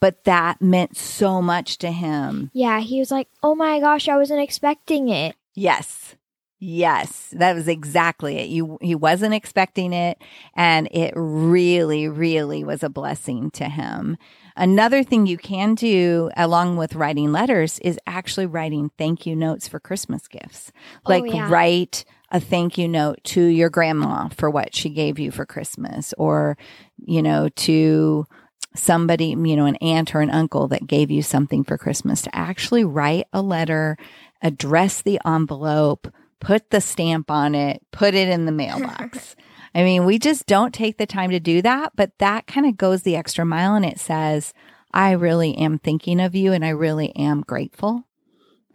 But 0.00 0.24
that 0.24 0.60
meant 0.62 0.96
so 0.96 1.40
much 1.42 1.78
to 1.78 1.90
him. 1.90 2.50
yeah, 2.52 2.80
he 2.80 2.98
was 2.98 3.10
like, 3.10 3.28
"Oh 3.42 3.54
my 3.54 3.80
gosh, 3.80 4.08
I 4.08 4.16
wasn't 4.16 4.40
expecting 4.42 5.08
it." 5.08 5.34
Yes. 5.54 6.14
Yes, 6.60 7.32
that 7.36 7.54
was 7.54 7.68
exactly 7.68 8.36
it. 8.38 8.48
You 8.48 8.78
he 8.80 8.96
wasn't 8.96 9.32
expecting 9.32 9.92
it 9.92 10.20
and 10.56 10.88
it 10.90 11.12
really 11.14 12.08
really 12.08 12.64
was 12.64 12.82
a 12.82 12.88
blessing 12.88 13.52
to 13.52 13.66
him. 13.68 14.16
Another 14.56 15.04
thing 15.04 15.26
you 15.28 15.38
can 15.38 15.76
do 15.76 16.30
along 16.36 16.76
with 16.76 16.96
writing 16.96 17.30
letters 17.30 17.78
is 17.78 17.96
actually 18.08 18.46
writing 18.46 18.90
thank 18.98 19.24
you 19.24 19.36
notes 19.36 19.68
for 19.68 19.78
Christmas 19.78 20.26
gifts. 20.26 20.72
Oh, 21.06 21.10
Like 21.10 21.32
yeah. 21.32 21.48
write 21.48 22.04
a 22.32 22.40
thank 22.40 22.76
you 22.76 22.88
note 22.88 23.22
to 23.24 23.40
your 23.40 23.70
grandma 23.70 24.26
for 24.28 24.50
what 24.50 24.74
she 24.74 24.90
gave 24.90 25.20
you 25.20 25.30
for 25.30 25.46
Christmas 25.46 26.12
or 26.18 26.58
you 27.06 27.22
know 27.22 27.48
to 27.50 28.26
somebody, 28.74 29.28
you 29.28 29.56
know, 29.56 29.66
an 29.66 29.76
aunt 29.76 30.14
or 30.14 30.20
an 30.20 30.30
uncle 30.30 30.68
that 30.68 30.86
gave 30.86 31.10
you 31.10 31.22
something 31.22 31.64
for 31.64 31.78
Christmas 31.78 32.22
to 32.22 32.34
actually 32.34 32.84
write 32.84 33.26
a 33.32 33.42
letter, 33.42 33.96
address 34.42 35.02
the 35.02 35.20
envelope, 35.26 36.08
put 36.40 36.70
the 36.70 36.80
stamp 36.80 37.30
on 37.30 37.54
it, 37.54 37.82
put 37.90 38.14
it 38.14 38.28
in 38.28 38.46
the 38.46 38.52
mailbox. 38.52 39.34
I 39.74 39.82
mean, 39.82 40.04
we 40.04 40.18
just 40.18 40.46
don't 40.46 40.72
take 40.72 40.98
the 40.98 41.06
time 41.06 41.30
to 41.30 41.40
do 41.40 41.62
that, 41.62 41.92
but 41.94 42.12
that 42.18 42.46
kind 42.46 42.66
of 42.66 42.76
goes 42.76 43.02
the 43.02 43.16
extra 43.16 43.44
mile 43.44 43.74
and 43.74 43.84
it 43.84 44.00
says, 44.00 44.54
I 44.92 45.12
really 45.12 45.56
am 45.56 45.78
thinking 45.78 46.20
of 46.20 46.34
you 46.34 46.52
and 46.52 46.64
I 46.64 46.70
really 46.70 47.14
am 47.14 47.42
grateful 47.42 48.04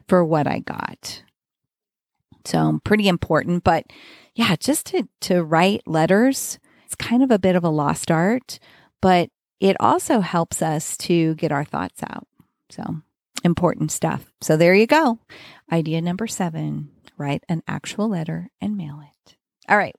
for 0.08 0.24
what 0.24 0.48
I 0.48 0.60
got. 0.60 1.24
So 2.46 2.80
pretty 2.84 3.08
important, 3.08 3.64
but 3.64 3.86
yeah, 4.36 4.56
just 4.56 4.88
to, 4.88 5.08
to 5.22 5.44
write 5.44 5.88
letters, 5.88 6.60
it's 6.86 6.96
kind 6.96 7.24
of 7.24 7.32
a 7.32 7.40
bit 7.40 7.56
of 7.56 7.64
a 7.64 7.70
lost 7.70 8.12
art, 8.12 8.60
but 9.02 9.30
it 9.64 9.78
also 9.80 10.20
helps 10.20 10.62
us 10.62 10.98
to 10.98 11.36
get 11.36 11.52
our 11.52 11.64
thoughts 11.64 12.04
out. 12.04 12.28
So 12.70 12.84
important 13.44 13.92
stuff. 13.92 14.26
So 14.42 14.58
there 14.58 14.74
you 14.74 14.88
go. 14.88 15.20
Idea 15.72 16.02
number 16.02 16.28
seven 16.28 16.90
write 17.18 17.44
an 17.48 17.64
actual 17.68 18.10
letter 18.10 18.50
and 18.60 18.76
mail 18.76 19.02
it. 19.02 19.36
All 19.70 19.78
right. 19.78 19.96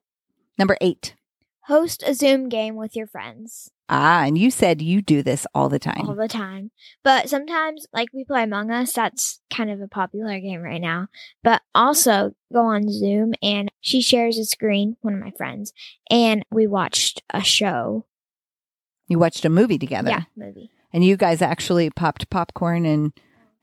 Number 0.59 0.77
eight. 0.81 1.15
Host 1.63 2.03
a 2.07 2.13
Zoom 2.15 2.49
game 2.51 2.77
with 2.77 2.95
your 2.95 3.07
friends 3.07 3.71
Ah, 3.89 4.25
and 4.25 4.39
you 4.39 4.51
said 4.51 4.81
you 4.81 5.03
do 5.03 5.23
this 5.23 5.47
all 5.55 5.69
the 5.69 5.79
time. 5.79 6.09
all 6.09 6.15
the 6.15 6.27
time. 6.29 6.71
But 7.03 7.29
sometimes, 7.29 7.87
like 7.93 8.09
we 8.15 8.25
play 8.25 8.43
Among 8.43 8.71
Us, 8.71 8.95
that's 8.95 9.41
kind 9.51 9.71
of 9.71 9.81
a 9.81 9.89
popular 9.89 10.41
game 10.41 10.63
right 10.63 10.81
now. 10.81 11.09
But 11.43 11.61
also 11.75 12.35
go 12.53 12.65
on 12.65 12.91
Zoom 12.91 13.35
and 13.43 13.71
she 13.81 14.01
shares 14.01 14.39
a 14.39 14.45
screen, 14.45 14.97
one 15.03 15.15
of 15.15 15.21
my 15.21 15.33
friends, 15.33 15.73
and 16.11 16.45
we 16.51 16.67
watched 16.67 17.23
a 17.31 17.43
show. 17.43 18.07
You 19.09 19.19
watched 19.19 19.45
a 19.45 19.49
movie 19.51 19.79
together. 19.79 20.11
Yeah, 20.11 20.23
movie. 20.37 20.71
And 20.93 21.05
you 21.05 21.17
guys 21.17 21.43
actually 21.43 21.91
popped 21.91 22.31
popcorn 22.31 22.87
and 22.87 23.13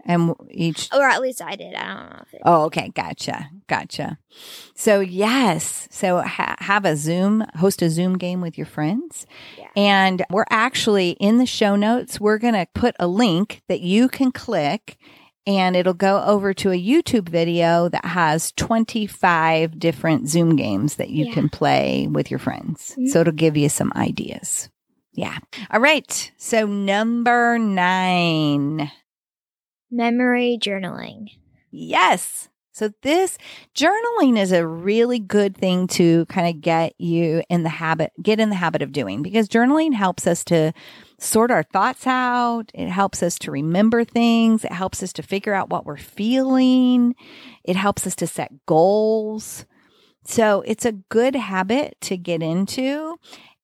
and 0.03 0.33
each 0.49 0.89
Or 0.91 1.03
at 1.03 1.21
least 1.21 1.43
I 1.43 1.55
did. 1.55 1.75
I 1.75 1.85
don't 1.93 2.09
know 2.09 2.23
if 2.25 2.33
it. 2.33 2.41
Oh, 2.43 2.63
okay. 2.65 2.89
Gotcha. 2.95 3.51
Gotcha. 3.67 4.17
So, 4.73 4.99
yes. 4.99 5.87
So, 5.91 6.21
ha- 6.21 6.55
have 6.57 6.85
a 6.85 6.97
Zoom, 6.97 7.45
host 7.57 7.83
a 7.83 7.89
Zoom 7.91 8.17
game 8.17 8.41
with 8.41 8.57
your 8.57 8.65
friends. 8.65 9.27
Yeah. 9.59 9.67
And 9.75 10.25
we're 10.31 10.45
actually 10.49 11.11
in 11.19 11.37
the 11.37 11.45
show 11.45 11.75
notes, 11.75 12.19
we're 12.19 12.39
going 12.39 12.55
to 12.55 12.65
put 12.73 12.95
a 12.99 13.05
link 13.07 13.61
that 13.69 13.81
you 13.81 14.09
can 14.09 14.31
click 14.31 14.97
and 15.45 15.75
it'll 15.75 15.93
go 15.93 16.23
over 16.23 16.51
to 16.55 16.71
a 16.71 16.83
YouTube 16.83 17.29
video 17.29 17.87
that 17.89 18.05
has 18.05 18.51
25 18.53 19.77
different 19.77 20.27
Zoom 20.27 20.55
games 20.55 20.95
that 20.95 21.11
you 21.11 21.25
Yeah. 21.25 21.33
can 21.35 21.47
play 21.47 22.07
with 22.07 22.31
your 22.31 22.39
friends. 22.39 22.95
Mhm. 22.97 23.07
So, 23.09 23.19
it'll 23.21 23.33
give 23.33 23.55
you 23.55 23.69
some 23.69 23.91
ideas. 23.95 24.70
Yeah. 25.13 25.37
All 25.69 25.79
right. 25.79 26.31
So, 26.37 26.65
number 26.65 27.57
nine. 27.59 28.91
Memory 29.89 30.57
journaling. 30.61 31.27
Yes. 31.71 32.49
So 32.73 32.89
this 33.01 33.37
journaling 33.75 34.39
is 34.39 34.53
a 34.53 34.65
really 34.65 35.19
good 35.19 35.57
thing 35.57 35.87
to 35.89 36.25
kind 36.27 36.47
of 36.47 36.61
get 36.61 36.93
you 36.97 37.43
in 37.49 37.63
the 37.63 37.69
habit, 37.69 38.13
get 38.23 38.39
in 38.39 38.49
the 38.49 38.55
habit 38.55 38.81
of 38.81 38.93
doing 38.93 39.21
because 39.21 39.49
journaling 39.49 39.93
helps 39.93 40.25
us 40.25 40.45
to 40.45 40.71
sort 41.19 41.51
our 41.51 41.63
thoughts 41.63 42.07
out. 42.07 42.71
It 42.73 42.87
helps 42.89 43.21
us 43.21 43.37
to 43.39 43.51
remember 43.51 44.05
things. 44.05 44.63
It 44.63 44.71
helps 44.71 45.03
us 45.03 45.11
to 45.13 45.21
figure 45.21 45.53
out 45.53 45.69
what 45.69 45.85
we're 45.85 45.97
feeling. 45.97 47.13
It 47.65 47.75
helps 47.75 48.07
us 48.07 48.15
to 48.15 48.27
set 48.27 48.65
goals. 48.65 49.65
So 50.23 50.63
it's 50.65 50.85
a 50.85 50.93
good 50.93 51.35
habit 51.35 51.97
to 52.01 52.15
get 52.15 52.41
into. 52.41 53.17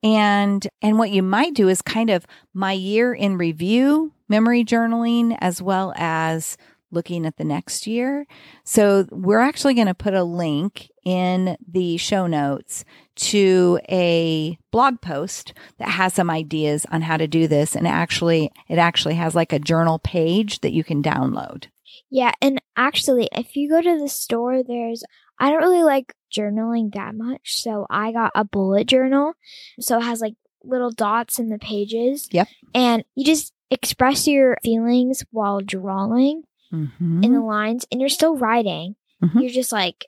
And 0.04 0.68
and 0.82 1.00
what 1.00 1.12
you 1.12 1.24
might 1.24 1.54
do 1.54 1.68
is 1.70 1.82
kind 1.82 2.10
of 2.10 2.26
my 2.54 2.72
year 2.72 3.14
in 3.14 3.38
review, 3.38 4.14
memory 4.30 4.64
journaling 4.64 5.38
as 5.40 5.62
well 5.62 5.94
as 5.98 6.58
looking 6.92 7.26
at 7.26 7.38
the 7.38 7.44
next 7.44 7.86
year. 7.86 8.26
So 8.64 9.08
we're 9.12 9.40
actually 9.40 9.74
going 9.74 9.88
to 9.88 9.94
put 9.94 10.14
a 10.14 10.24
link 10.24 10.90
in 11.04 11.58
the 11.68 11.98
show 11.98 12.28
notes 12.28 12.86
to 13.16 13.80
a 13.90 14.58
blog 14.72 15.02
post 15.02 15.54
that 15.80 15.90
has 15.90 16.14
some 16.14 16.30
ideas 16.30 16.86
on 16.92 17.02
how 17.02 17.18
to 17.18 17.28
do 17.28 17.48
this 17.48 17.76
and 17.76 17.88
actually 17.88 18.52
it 18.70 18.78
actually 18.78 19.16
has 19.16 19.36
like 19.36 19.52
a 19.52 19.60
journal 19.60 20.00
page 20.00 20.62
that 20.62 20.74
you 20.74 20.84
can 20.84 21.02
download. 21.02 21.68
Yeah, 22.10 22.32
and 22.42 22.62
actually, 22.78 23.28
if 23.34 23.56
you 23.56 23.70
go 23.70 23.82
to 23.82 24.00
the 24.00 24.08
store, 24.08 24.64
there's 24.64 25.04
I 25.40 25.50
don't 25.52 25.62
really 25.62 25.84
like 25.84 26.14
journaling 26.36 26.94
that 26.94 27.16
much, 27.16 27.62
so 27.62 27.86
I 27.90 28.12
got 28.12 28.32
a 28.36 28.44
bullet 28.44 28.88
journal. 28.88 29.34
So 29.80 29.98
it 30.00 30.04
has 30.04 30.22
like 30.22 30.36
little 30.64 30.92
dots 30.92 31.40
in 31.40 31.50
the 31.50 31.60
pages. 31.60 32.28
Yep. 32.32 32.48
And 32.74 33.04
you 33.16 33.24
just 33.26 33.54
express 33.72 34.28
your 34.28 34.58
feelings 34.64 35.24
while 35.32 35.62
drawing 35.62 36.44
Mhm. 36.74 37.24
in 37.24 37.34
the 37.34 37.42
lines, 37.42 37.86
and 37.92 38.02
you're 38.02 38.10
still 38.10 38.36
writing. 38.38 38.96
Mhm. 39.24 39.42
You're 39.42 39.50
just 39.52 39.72
like, 39.72 40.06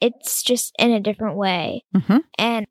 it's 0.00 0.42
just 0.42 0.74
in 0.78 0.90
a 0.90 1.00
different 1.00 1.36
way. 1.36 1.84
Mhm. 1.94 2.22
And 2.38 2.66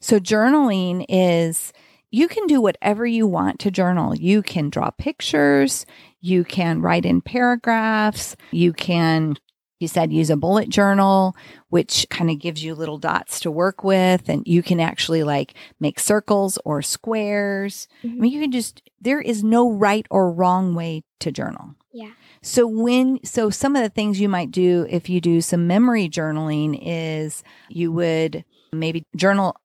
So 0.00 0.20
journaling 0.20 1.04
is 1.08 1.72
you 2.12 2.28
can 2.28 2.46
do 2.46 2.60
whatever 2.60 3.04
you 3.04 3.26
want 3.26 3.58
to 3.60 3.70
journal. 3.70 4.14
You 4.14 4.40
can 4.42 4.70
draw 4.70 4.90
pictures, 4.90 5.86
you 6.20 6.44
can 6.44 6.80
write 6.80 7.04
in 7.04 7.20
paragraphs, 7.20 8.36
you 8.52 8.72
can 8.72 9.34
He 9.82 9.88
said 9.88 10.12
use 10.12 10.30
a 10.30 10.36
bullet 10.36 10.68
journal, 10.68 11.34
which 11.68 12.06
kind 12.08 12.30
of 12.30 12.38
gives 12.38 12.62
you 12.62 12.72
little 12.72 12.98
dots 12.98 13.40
to 13.40 13.50
work 13.50 13.82
with. 13.82 14.28
And 14.28 14.46
you 14.46 14.62
can 14.62 14.78
actually 14.78 15.24
like 15.24 15.54
make 15.80 15.98
circles 15.98 16.56
or 16.64 16.82
squares. 16.82 17.88
I 18.04 18.06
Mhm. 18.06 18.16
mean, 18.18 18.32
you 18.32 18.40
can 18.42 18.52
just, 18.52 18.80
there 19.00 19.20
is 19.20 19.42
no 19.42 19.68
right 19.68 20.06
or 20.08 20.30
wrong 20.30 20.76
way 20.76 21.02
to 21.18 21.32
journal. 21.32 21.74
Yeah. 21.92 22.12
So 22.42 22.64
when 22.68 23.18
so 23.24 23.50
some 23.50 23.74
of 23.74 23.82
the 23.82 23.88
things 23.88 24.20
you 24.20 24.28
might 24.28 24.52
do 24.52 24.86
if 24.88 25.08
you 25.10 25.20
do 25.20 25.40
some 25.40 25.66
memory 25.66 26.08
journaling 26.08 26.78
is 26.80 27.42
you 27.68 27.90
would 27.90 28.44
maybe 28.72 29.04
journal 29.16 29.56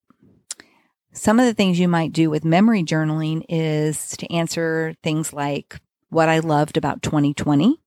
some 1.13 1.39
of 1.39 1.45
the 1.45 1.53
things 1.53 1.79
you 1.79 1.87
might 1.87 2.11
do 2.11 2.31
with 2.31 2.43
memory 2.43 2.83
journaling 2.83 3.45
is 3.49 4.17
to 4.17 4.33
answer 4.33 4.95
things 5.03 5.31
like 5.31 5.79
what 6.09 6.27
I 6.27 6.39
loved 6.39 6.75
about 6.75 7.03
2020 7.03 7.79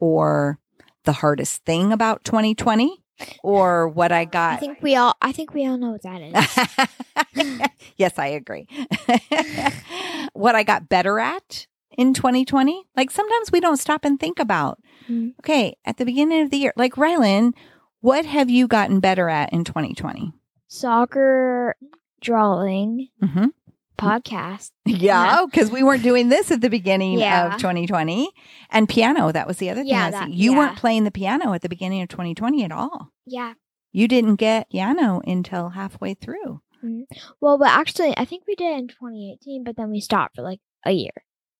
or 0.00 0.58
the 1.04 1.12
hardest 1.12 1.64
thing 1.64 1.92
about 1.92 2.24
2020 2.24 3.02
or 3.42 3.88
what 3.88 4.10
I 4.12 4.24
got. 4.24 4.54
I 4.54 4.56
think 4.56 4.78
we 4.82 4.96
all. 4.96 5.14
I 5.22 5.32
think 5.32 5.54
we 5.54 5.66
all 5.66 5.78
know 5.78 5.90
what 5.92 6.02
that 6.02 6.20
is. 7.36 7.68
yes, 7.96 8.18
I 8.18 8.26
agree. 8.28 8.66
what 10.32 10.54
I 10.54 10.62
got 10.62 10.88
better 10.88 11.18
at 11.18 11.66
in 11.96 12.14
2020. 12.14 12.84
Like 12.96 13.10
sometimes 13.10 13.52
we 13.52 13.60
don't 13.60 13.76
stop 13.76 14.04
and 14.04 14.18
think 14.18 14.38
about, 14.38 14.78
Mhm. 15.08 15.34
okay, 15.40 15.76
at 15.84 15.96
the 15.98 16.04
beginning 16.04 16.42
of 16.42 16.50
the 16.50 16.56
year, 16.56 16.72
like 16.76 16.94
Rylan, 16.94 17.52
what 18.00 18.24
have 18.24 18.50
you 18.50 18.66
gotten 18.66 19.00
better 19.00 19.28
at 19.28 19.52
in 19.52 19.64
2020? 19.64 20.32
Soccer, 20.68 21.76
drawing, 22.20 23.08
Mm-hmm. 23.22 23.46
Podcast. 23.98 24.70
Yeah, 24.84 25.36
oh, 25.40 25.46
because 25.46 25.70
we 25.70 25.82
weren't 25.82 26.02
doing 26.02 26.28
this 26.28 26.50
at 26.50 26.60
the 26.60 26.68
beginning 26.70 27.18
Yeah. 27.18 27.54
of 27.54 27.60
2020. 27.60 28.30
And 28.70 28.88
piano, 28.88 29.30
that 29.30 29.46
was 29.46 29.58
the 29.58 29.70
other 29.70 29.82
thing. 29.82 29.90
Yeah, 29.90 30.06
I 30.06 30.10
that- 30.10 30.30
you 30.32 30.52
yeah. 30.52 30.58
weren't 30.58 30.76
playing 30.76 31.04
the 31.04 31.10
piano 31.12 31.52
at 31.52 31.62
the 31.62 31.68
beginning 31.68 32.02
of 32.02 32.08
2020 32.08 32.64
at 32.64 32.72
all. 32.72 33.12
Yeah. 33.26 33.54
You 33.92 34.08
didn't 34.08 34.36
get 34.36 34.70
piano 34.70 35.20
until 35.26 35.70
halfway 35.70 36.14
through. 36.14 36.62
Mm-hmm. 36.84 37.02
Well, 37.40 37.58
but 37.58 37.68
actually, 37.68 38.12
I 38.16 38.24
think 38.24 38.44
we 38.48 38.54
did 38.56 38.76
in 38.76 38.88
2018, 38.88 39.62
but 39.64 39.76
then 39.76 39.90
we 39.90 40.00
stopped 40.00 40.34
for 40.36 40.42
like 40.42 40.58
a 40.84 40.90
year. 40.92 41.12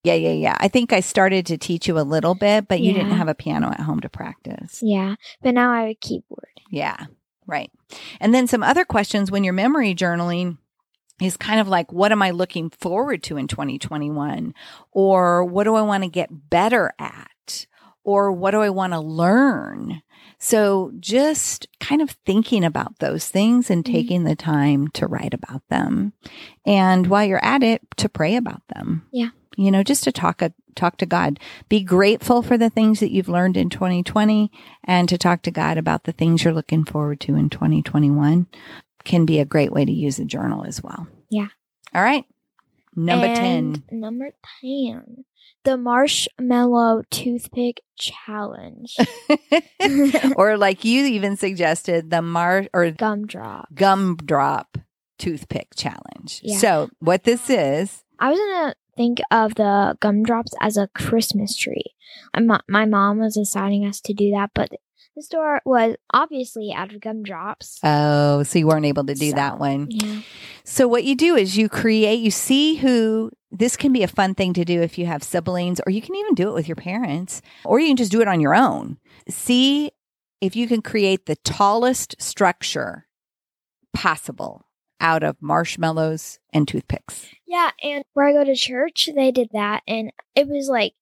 Yeah, 0.02 0.14
yeah, 0.14 0.32
yeah. 0.32 0.56
I 0.58 0.66
think 0.66 0.92
I 0.92 0.98
started 0.98 1.46
to 1.46 1.56
teach 1.58 1.86
you 1.86 1.96
a 1.96 2.02
little 2.02 2.34
bit, 2.34 2.66
but 2.66 2.80
you 2.80 2.92
didn't 2.92 3.12
have 3.12 3.28
a 3.28 3.34
piano 3.36 3.68
at 3.68 3.78
home 3.80 4.00
to 4.00 4.08
practice. 4.08 4.80
Yeah. 4.82 5.14
But 5.42 5.54
now 5.54 5.70
I 5.70 5.80
have 5.82 5.88
a 5.90 5.94
keyboard. 5.94 6.48
Yeah, 6.72 7.06
right. 7.46 7.70
And 8.18 8.34
then 8.34 8.48
some 8.48 8.64
other 8.64 8.84
questions 8.84 9.30
when 9.30 9.44
you're 9.44 9.52
memory 9.52 9.94
journaling 9.94 10.58
is 11.20 11.36
kind 11.36 11.60
of 11.60 11.68
like, 11.68 11.92
what 11.92 12.12
am 12.12 12.22
I 12.22 12.30
looking 12.30 12.70
forward 12.70 13.22
to 13.24 13.36
in 13.36 13.48
2021? 13.48 14.54
Or 14.90 15.44
what 15.44 15.64
do 15.64 15.74
I 15.74 15.82
want 15.82 16.02
to 16.04 16.08
get 16.08 16.50
better 16.50 16.92
at? 16.98 17.66
Or 18.04 18.32
what 18.32 18.50
do 18.52 18.60
I 18.60 18.70
want 18.70 18.92
to 18.92 19.00
learn? 19.00 20.02
So 20.38 20.90
just 20.98 21.68
kind 21.78 22.02
of 22.02 22.10
thinking 22.26 22.64
about 22.64 22.98
those 22.98 23.28
things 23.28 23.70
and 23.70 23.84
Mhm. 23.84 23.92
taking 23.92 24.24
the 24.24 24.34
time 24.34 24.88
to 24.88 25.06
write 25.06 25.34
about 25.34 25.62
them. 25.68 26.12
And 26.66 27.06
while 27.06 27.24
you're 27.24 27.44
at 27.44 27.62
it, 27.62 27.82
to 27.98 28.08
pray 28.08 28.34
about 28.34 28.62
them. 28.74 29.06
Yeah. 29.12 29.28
You 29.56 29.70
know, 29.70 29.84
just 29.84 30.02
to 30.04 30.10
talk, 30.12 30.42
a, 30.42 30.52
talk 30.74 30.96
to 30.96 31.06
God. 31.06 31.38
Be 31.68 31.84
grateful 31.84 32.42
for 32.42 32.58
the 32.58 32.70
things 32.70 32.98
that 33.00 33.12
you've 33.12 33.28
learned 33.28 33.56
in 33.56 33.68
2020 33.68 34.50
and 34.82 35.08
to 35.08 35.16
talk 35.18 35.42
to 35.42 35.50
God 35.52 35.78
about 35.78 36.04
the 36.04 36.12
things 36.12 36.42
you're 36.42 36.54
looking 36.54 36.84
forward 36.84 37.20
to 37.20 37.36
in 37.36 37.48
2021 37.50 38.46
can 39.04 39.24
be 39.26 39.38
a 39.40 39.44
great 39.44 39.72
way 39.72 39.84
to 39.84 39.92
use 39.92 40.18
a 40.18 40.24
journal 40.24 40.64
as 40.64 40.82
well. 40.82 41.06
Yeah. 41.30 41.48
All 41.94 42.02
right. 42.02 42.24
Number 42.94 43.26
And 43.26 43.82
Number 43.90 44.30
10. 44.60 45.24
The 45.64 45.76
marshmallow 45.76 47.02
toothpick 47.10 47.80
challenge. 47.96 48.96
or 50.36 50.56
like 50.56 50.84
you 50.84 51.04
even 51.06 51.36
suggested, 51.36 52.10
the 52.10 52.20
mar 52.20 52.66
or 52.74 52.90
Gumdrop. 52.90 53.72
gumdrop 53.74 54.78
toothpick 55.18 55.68
challenge. 55.76 56.40
Yeah. 56.42 56.58
So 56.58 56.90
what 56.98 57.24
this 57.24 57.48
is, 57.48 58.02
I 58.18 58.30
was 58.30 58.38
gonna 58.38 58.74
think 58.96 59.20
of 59.30 59.54
the 59.54 59.96
gumdrops 60.00 60.52
as 60.60 60.76
a 60.76 60.88
Christmas 60.88 61.56
tree. 61.56 61.94
My, 62.38 62.60
my 62.68 62.84
mom 62.84 63.20
was 63.20 63.34
deciding 63.34 63.86
us 63.86 64.00
to 64.02 64.12
do 64.12 64.30
that, 64.32 64.50
but 64.54 64.70
the 65.16 65.22
store 65.22 65.60
was 65.64 65.96
obviously 66.12 66.72
out 66.74 66.92
of 66.94 67.00
gumdrops. 67.00 67.78
oh, 67.82 68.42
so 68.42 68.58
you 68.58 68.66
weren't 68.66 68.86
able 68.86 69.04
to 69.04 69.14
do 69.14 69.30
So, 69.30 69.36
that 69.36 69.58
one. 69.58 69.88
Yeah. 69.90 70.20
So 70.64 70.88
what 70.88 71.04
you 71.04 71.14
do 71.14 71.36
is 71.36 71.56
you 71.56 71.68
create, 71.68 72.20
you 72.20 72.30
see 72.30 72.76
who 72.76 73.30
this 73.50 73.76
can 73.76 73.92
be 73.92 74.02
a 74.02 74.08
fun 74.08 74.34
thing 74.34 74.54
to 74.54 74.64
do 74.64 74.80
if 74.80 74.96
you 74.98 75.04
have 75.06 75.22
siblings, 75.22 75.80
or 75.86 75.90
you 75.90 76.00
can 76.00 76.14
even 76.16 76.34
do 76.34 76.48
it 76.48 76.54
with 76.54 76.66
your 76.68 76.76
parents, 76.76 77.42
or 77.64 77.78
you 77.78 77.88
can 77.88 77.96
just 77.96 78.12
do 78.12 78.22
it 78.22 78.28
on 78.28 78.40
your 78.40 78.54
own. 78.54 78.96
See 79.28 79.90
if 80.40 80.56
you 80.56 80.66
can 80.66 80.80
create 80.82 81.26
the 81.26 81.36
tallest 81.36 82.20
structure 82.20 83.06
possible 83.92 84.64
out 85.00 85.22
of 85.22 85.36
marshmallows 85.40 86.38
and 86.52 86.66
toothpicks. 86.66 87.26
Yeah, 87.46 87.70
and 87.82 88.04
where 88.14 88.26
I 88.28 88.32
go 88.32 88.44
to 88.44 88.54
church, 88.54 89.08
they 89.14 89.30
did 89.30 89.50
that, 89.52 89.82
and 89.86 90.10
it 90.34 90.48
was 90.48 90.68
like 90.68 90.94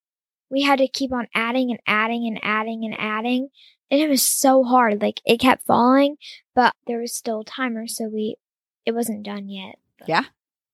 we 0.51 0.63
had 0.63 0.79
to 0.81 0.89
keep 0.89 1.13
on 1.13 1.29
adding 1.35 1.71
and 1.71 1.79
adding 1.87 2.27
and 2.27 2.41
adding 2.43 2.85
and 2.85 2.95
adding, 2.99 3.49
and 3.91 4.01
it 4.01 4.09
was 4.09 4.23
so 4.23 4.63
hard. 4.63 5.01
Like 5.01 5.21
it 5.25 5.39
kept 5.39 5.67
falling, 5.67 6.17
but 6.55 6.75
there 6.87 7.01
was 7.01 7.15
still 7.15 7.41
a 7.41 7.45
timer, 7.45 7.87
so 7.87 8.09
we 8.09 8.37
it 8.87 8.93
wasn't 8.93 9.25
done 9.25 9.49
yet. 9.49 9.77
Yeah. 10.07 10.25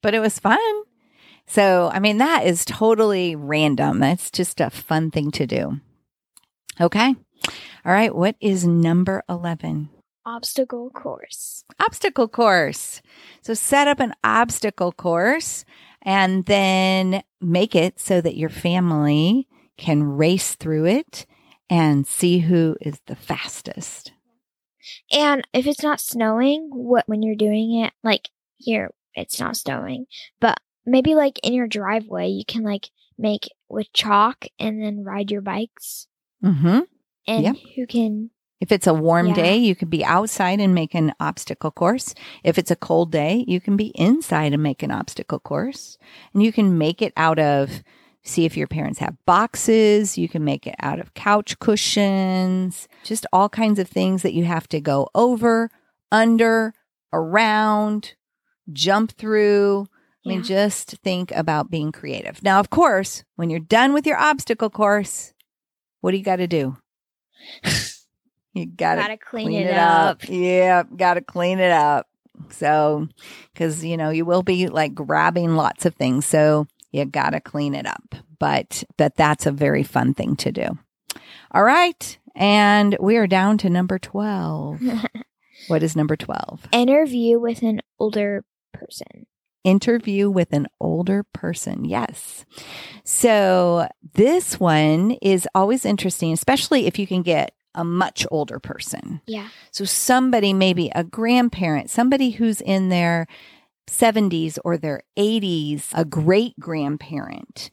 But 0.02 0.14
it 0.14 0.20
was 0.20 0.38
fun. 0.38 0.59
So, 1.46 1.90
I 1.92 2.00
mean, 2.00 2.18
that 2.18 2.44
is 2.46 2.64
totally 2.64 3.37
random. 3.37 4.00
That's 4.00 4.31
just 4.31 4.61
a 4.61 4.70
fun 4.70 5.11
thing 5.11 5.31
to 5.33 5.46
do. 5.46 5.81
Okay. 6.81 7.14
All 7.85 7.92
right. 7.92 8.14
What 8.14 8.37
is 8.40 8.66
number 8.66 9.22
11? 9.29 9.88
Obstacle 10.24 10.90
course. 10.90 11.64
obstacle 11.79 12.26
course. 12.26 13.00
So 13.42 13.55
set 13.55 13.87
up 13.87 14.00
an 14.00 14.12
obstacle 14.24 14.90
course 14.90 15.64
and 16.02 16.44
then 16.46 17.22
make 17.40 17.76
it 17.76 18.00
so 18.00 18.20
that 18.20 18.37
your 18.37 18.48
family 18.48 19.46
can 19.76 20.02
race 20.02 20.57
through 20.57 20.87
it 20.87 21.26
and 21.68 22.07
see 22.07 22.40
who 22.40 22.76
is 22.81 23.00
the 23.07 23.16
fastest. 23.16 24.12
And 25.11 25.46
if 25.52 25.66
it's 25.66 25.83
not 25.83 26.00
snowing, 26.00 26.70
what 26.72 27.09
when 27.09 27.22
you're 27.22 27.35
doing 27.37 27.81
it, 27.85 27.92
like 28.05 28.29
here, 28.57 28.90
it's 29.14 29.40
not 29.40 29.57
snowing, 29.57 30.07
but 30.40 30.59
maybe 30.85 31.14
like 31.14 31.38
in 31.42 31.52
your 31.52 31.66
driveway, 31.66 32.29
you 32.29 32.44
can 32.46 32.62
like 32.62 32.90
make 33.18 33.48
with 33.68 33.92
chalk 33.92 34.44
and 34.59 34.83
then 34.83 35.02
ride 35.02 35.31
your 35.31 35.40
bikes. 35.42 36.07
Mm-hmm. 36.44 36.81
And 37.26 37.44
Yep. 37.44 37.57
who 37.74 37.87
can? 37.87 38.31
If 38.61 38.72
it's 38.72 38.87
a 38.87 38.94
warm 38.94 39.29
Yeah. 39.29 39.35
day, 39.35 39.57
you 39.57 39.74
could 39.74 39.90
be 39.90 40.05
outside 40.05 40.61
and 40.61 40.74
make 40.74 40.94
an 40.94 41.12
obstacle 41.20 41.70
course. 41.70 42.14
If 42.42 42.57
it's 42.57 42.70
a 42.70 42.76
cold 42.76 43.12
day, 43.12 43.44
you 43.46 43.61
can 43.61 43.76
be 43.76 43.88
inside 43.94 44.52
and 44.52 44.62
make 44.62 44.83
an 44.83 44.90
obstacle 44.90 45.40
course. 45.40 45.98
And 46.33 46.42
you 46.42 46.52
can 46.52 46.79
make 46.79 47.02
it 47.02 47.12
out 47.16 47.38
of, 47.38 47.83
see 48.26 48.44
if 48.44 48.56
your 48.56 48.66
parents 48.66 48.98
have 48.98 49.16
boxes. 49.24 50.18
You 50.18 50.28
can 50.28 50.44
make 50.44 50.66
it 50.66 50.74
out 50.80 50.98
of 50.98 51.14
couch 51.14 51.58
cushions, 51.58 52.88
just 53.04 53.26
all 53.32 53.48
kinds 53.48 53.78
of 53.78 53.88
things 53.88 54.22
that 54.22 54.34
you 54.34 54.44
have 54.44 54.68
to 54.68 54.80
go 54.80 55.08
over, 55.14 55.70
under, 56.10 56.74
around, 57.12 58.14
jump 58.72 59.12
through. 59.12 59.86
I 60.24 60.28
mean, 60.28 60.42
just 60.42 60.96
think 61.04 61.30
about 61.30 61.70
being 61.70 61.92
creative. 61.92 62.42
Now, 62.42 62.58
of 62.58 62.68
course, 62.68 63.22
when 63.36 63.48
you're 63.48 63.60
done 63.60 63.92
with 63.92 64.06
your 64.06 64.18
obstacle 64.18 64.70
course, 64.70 65.32
what 66.00 66.10
do 66.10 66.16
you 66.16 66.24
got 66.24 66.36
to 66.36 66.48
do? 66.48 66.76
you 68.52 68.66
got 68.66 68.96
to 68.96 69.02
Gotta 69.02 69.18
clean, 69.18 69.52
it, 69.52 69.72
up. 69.72 70.28
Yeah, 70.28 70.82
got 70.96 71.14
to 71.14 71.20
clean 71.20 71.60
it 71.60 71.70
up. 71.70 72.08
So, 72.50 73.08
because, 73.52 73.84
you 73.84 73.96
know, 73.96 74.10
you 74.10 74.24
will 74.24 74.42
be 74.42 74.66
like 74.66 74.94
grabbing 74.94 75.54
lots 75.54 75.86
of 75.86 75.94
things. 75.94 76.26
So 76.26 76.66
you 76.96 77.04
got 77.04 77.30
to 77.30 77.40
clean 77.40 77.74
it 77.74 77.87
up. 77.87 78.14
But, 78.38 78.85
but 78.96 79.16
that's 79.16 79.46
a 79.46 79.52
very 79.52 79.82
fun 79.82 80.14
thing 80.14 80.37
to 80.37 80.52
do. 80.52 80.78
All 81.52 81.62
right. 81.62 82.18
And 82.35 82.96
we 83.00 83.16
are 83.16 83.26
down 83.26 83.59
to 83.59 83.70
number 83.70 83.98
12. 83.98 84.80
what 85.68 85.82
is 85.82 85.96
number 85.96 86.16
12? 86.16 86.68
Interview 86.72 87.38
with 87.38 87.62
an 87.62 87.80
older 87.98 88.44
person. 88.72 89.26
interview 89.64 90.30
with 90.30 90.52
an 90.52 90.68
older 90.80 91.24
person. 91.32 91.85
Yes. 91.85 92.44
So 93.04 93.88
this 94.14 94.61
one 94.61 95.12
is 95.22 95.48
always 95.54 95.85
interesting, 95.85 96.32
especially 96.32 96.87
if 96.87 96.98
you 96.98 97.06
can 97.06 97.22
get 97.22 97.52
a 97.74 97.85
much 97.85 98.26
older 98.30 98.59
person. 98.59 99.20
Yeah. 99.26 99.48
So 99.70 99.85
somebody, 99.85 100.52
maybe 100.52 100.90
a 100.94 101.04
grandparent, 101.04 101.90
somebody 101.90 102.30
who's 102.30 102.61
in 102.61 102.90
their 102.90 103.26
70s 103.88 104.59
or 104.64 104.77
their 104.77 105.03
80s, 105.16 105.88
a 105.94 106.05
great 106.05 106.59
grandparent 106.59 107.70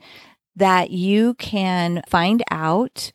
that 0.55 0.91
you 0.91 1.33
can 1.35 2.01
find 2.07 2.43
out 2.51 3.11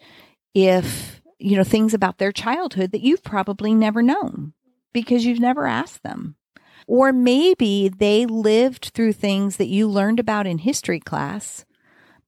if, 0.54 1.20
you 1.38 1.56
know, 1.56 1.64
things 1.64 1.94
about 1.94 2.18
their 2.18 2.32
childhood 2.32 2.92
that 2.92 3.02
you've 3.02 3.22
probably 3.22 3.74
never 3.74 4.02
known 4.02 4.52
because 4.92 5.24
you've 5.24 5.40
never 5.40 5.66
asked 5.66 6.02
them. 6.02 6.36
Or 6.86 7.12
maybe 7.12 7.88
they 7.88 8.26
lived 8.26 8.92
through 8.94 9.12
things 9.12 9.56
that 9.58 9.68
you 9.68 9.88
learned 9.88 10.18
about 10.18 10.46
in 10.46 10.58
history 10.58 11.00
class, 11.00 11.64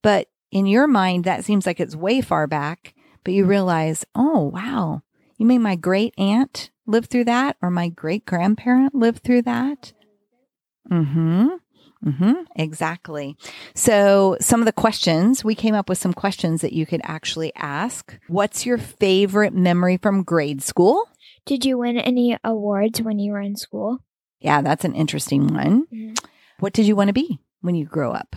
but 0.03 0.29
in 0.53 0.67
your 0.67 0.87
mind, 0.87 1.25
that 1.25 1.45
seems 1.45 1.67
like 1.67 1.81
it's 1.81 1.97
way 1.97 2.21
far 2.21 2.47
back. 2.47 2.95
but 3.23 3.35
you 3.35 3.45
realize, 3.45 4.05
oh, 4.15 4.51
wow, 4.55 5.03
you 5.37 5.45
mean 5.45 5.63
my 5.63 5.77
great 5.77 6.15
aunt 6.17 6.71
lived 6.87 7.11
through 7.11 7.25
that 7.25 7.57
or 7.61 7.71
my 7.71 7.89
great 7.89 8.25
grandparent 8.25 8.95
lived 8.95 9.23
through 9.23 9.43
that? 9.43 9.93
Mm 10.89 11.13
hmm. 11.13 11.49
Mm-hmm, 12.05 12.33
exactly. 12.57 13.37
So, 13.75 14.39
some 14.41 14.61
of 14.61 14.67
the 14.67 14.73
questions 14.73 15.45
we 15.45 15.55
came 15.55 15.75
up 15.75 15.87
with 15.91 15.99
some 15.99 16.15
questions 16.15 16.63
that 16.63 16.73
you 16.73 16.87
could 16.87 17.03
actually 17.05 17.53
ask. 17.57 18.19
What's 18.27 18.65
your 18.65 18.79
favorite 18.79 19.53
memory 19.53 19.99
from 19.99 20.23
grade 20.23 20.63
school? 20.63 21.07
Did 21.45 21.67
you 21.67 21.77
win 21.77 21.99
any 21.99 22.39
awards 22.43 23.03
when 23.03 23.19
you 23.19 23.33
were 23.33 23.41
in 23.43 23.55
school? 23.55 23.99
Yeah, 24.41 24.63
that's 24.63 24.87
an 24.87 24.95
interesting 24.95 25.49
one. 25.49 25.87
Mhm. 25.93 26.19
What 26.59 26.73
did 26.73 26.87
you 26.87 26.97
want 26.97 27.09
to 27.09 27.13
be 27.15 27.39
when 27.61 27.75
you 27.75 27.85
grow 27.85 28.13
up? 28.13 28.35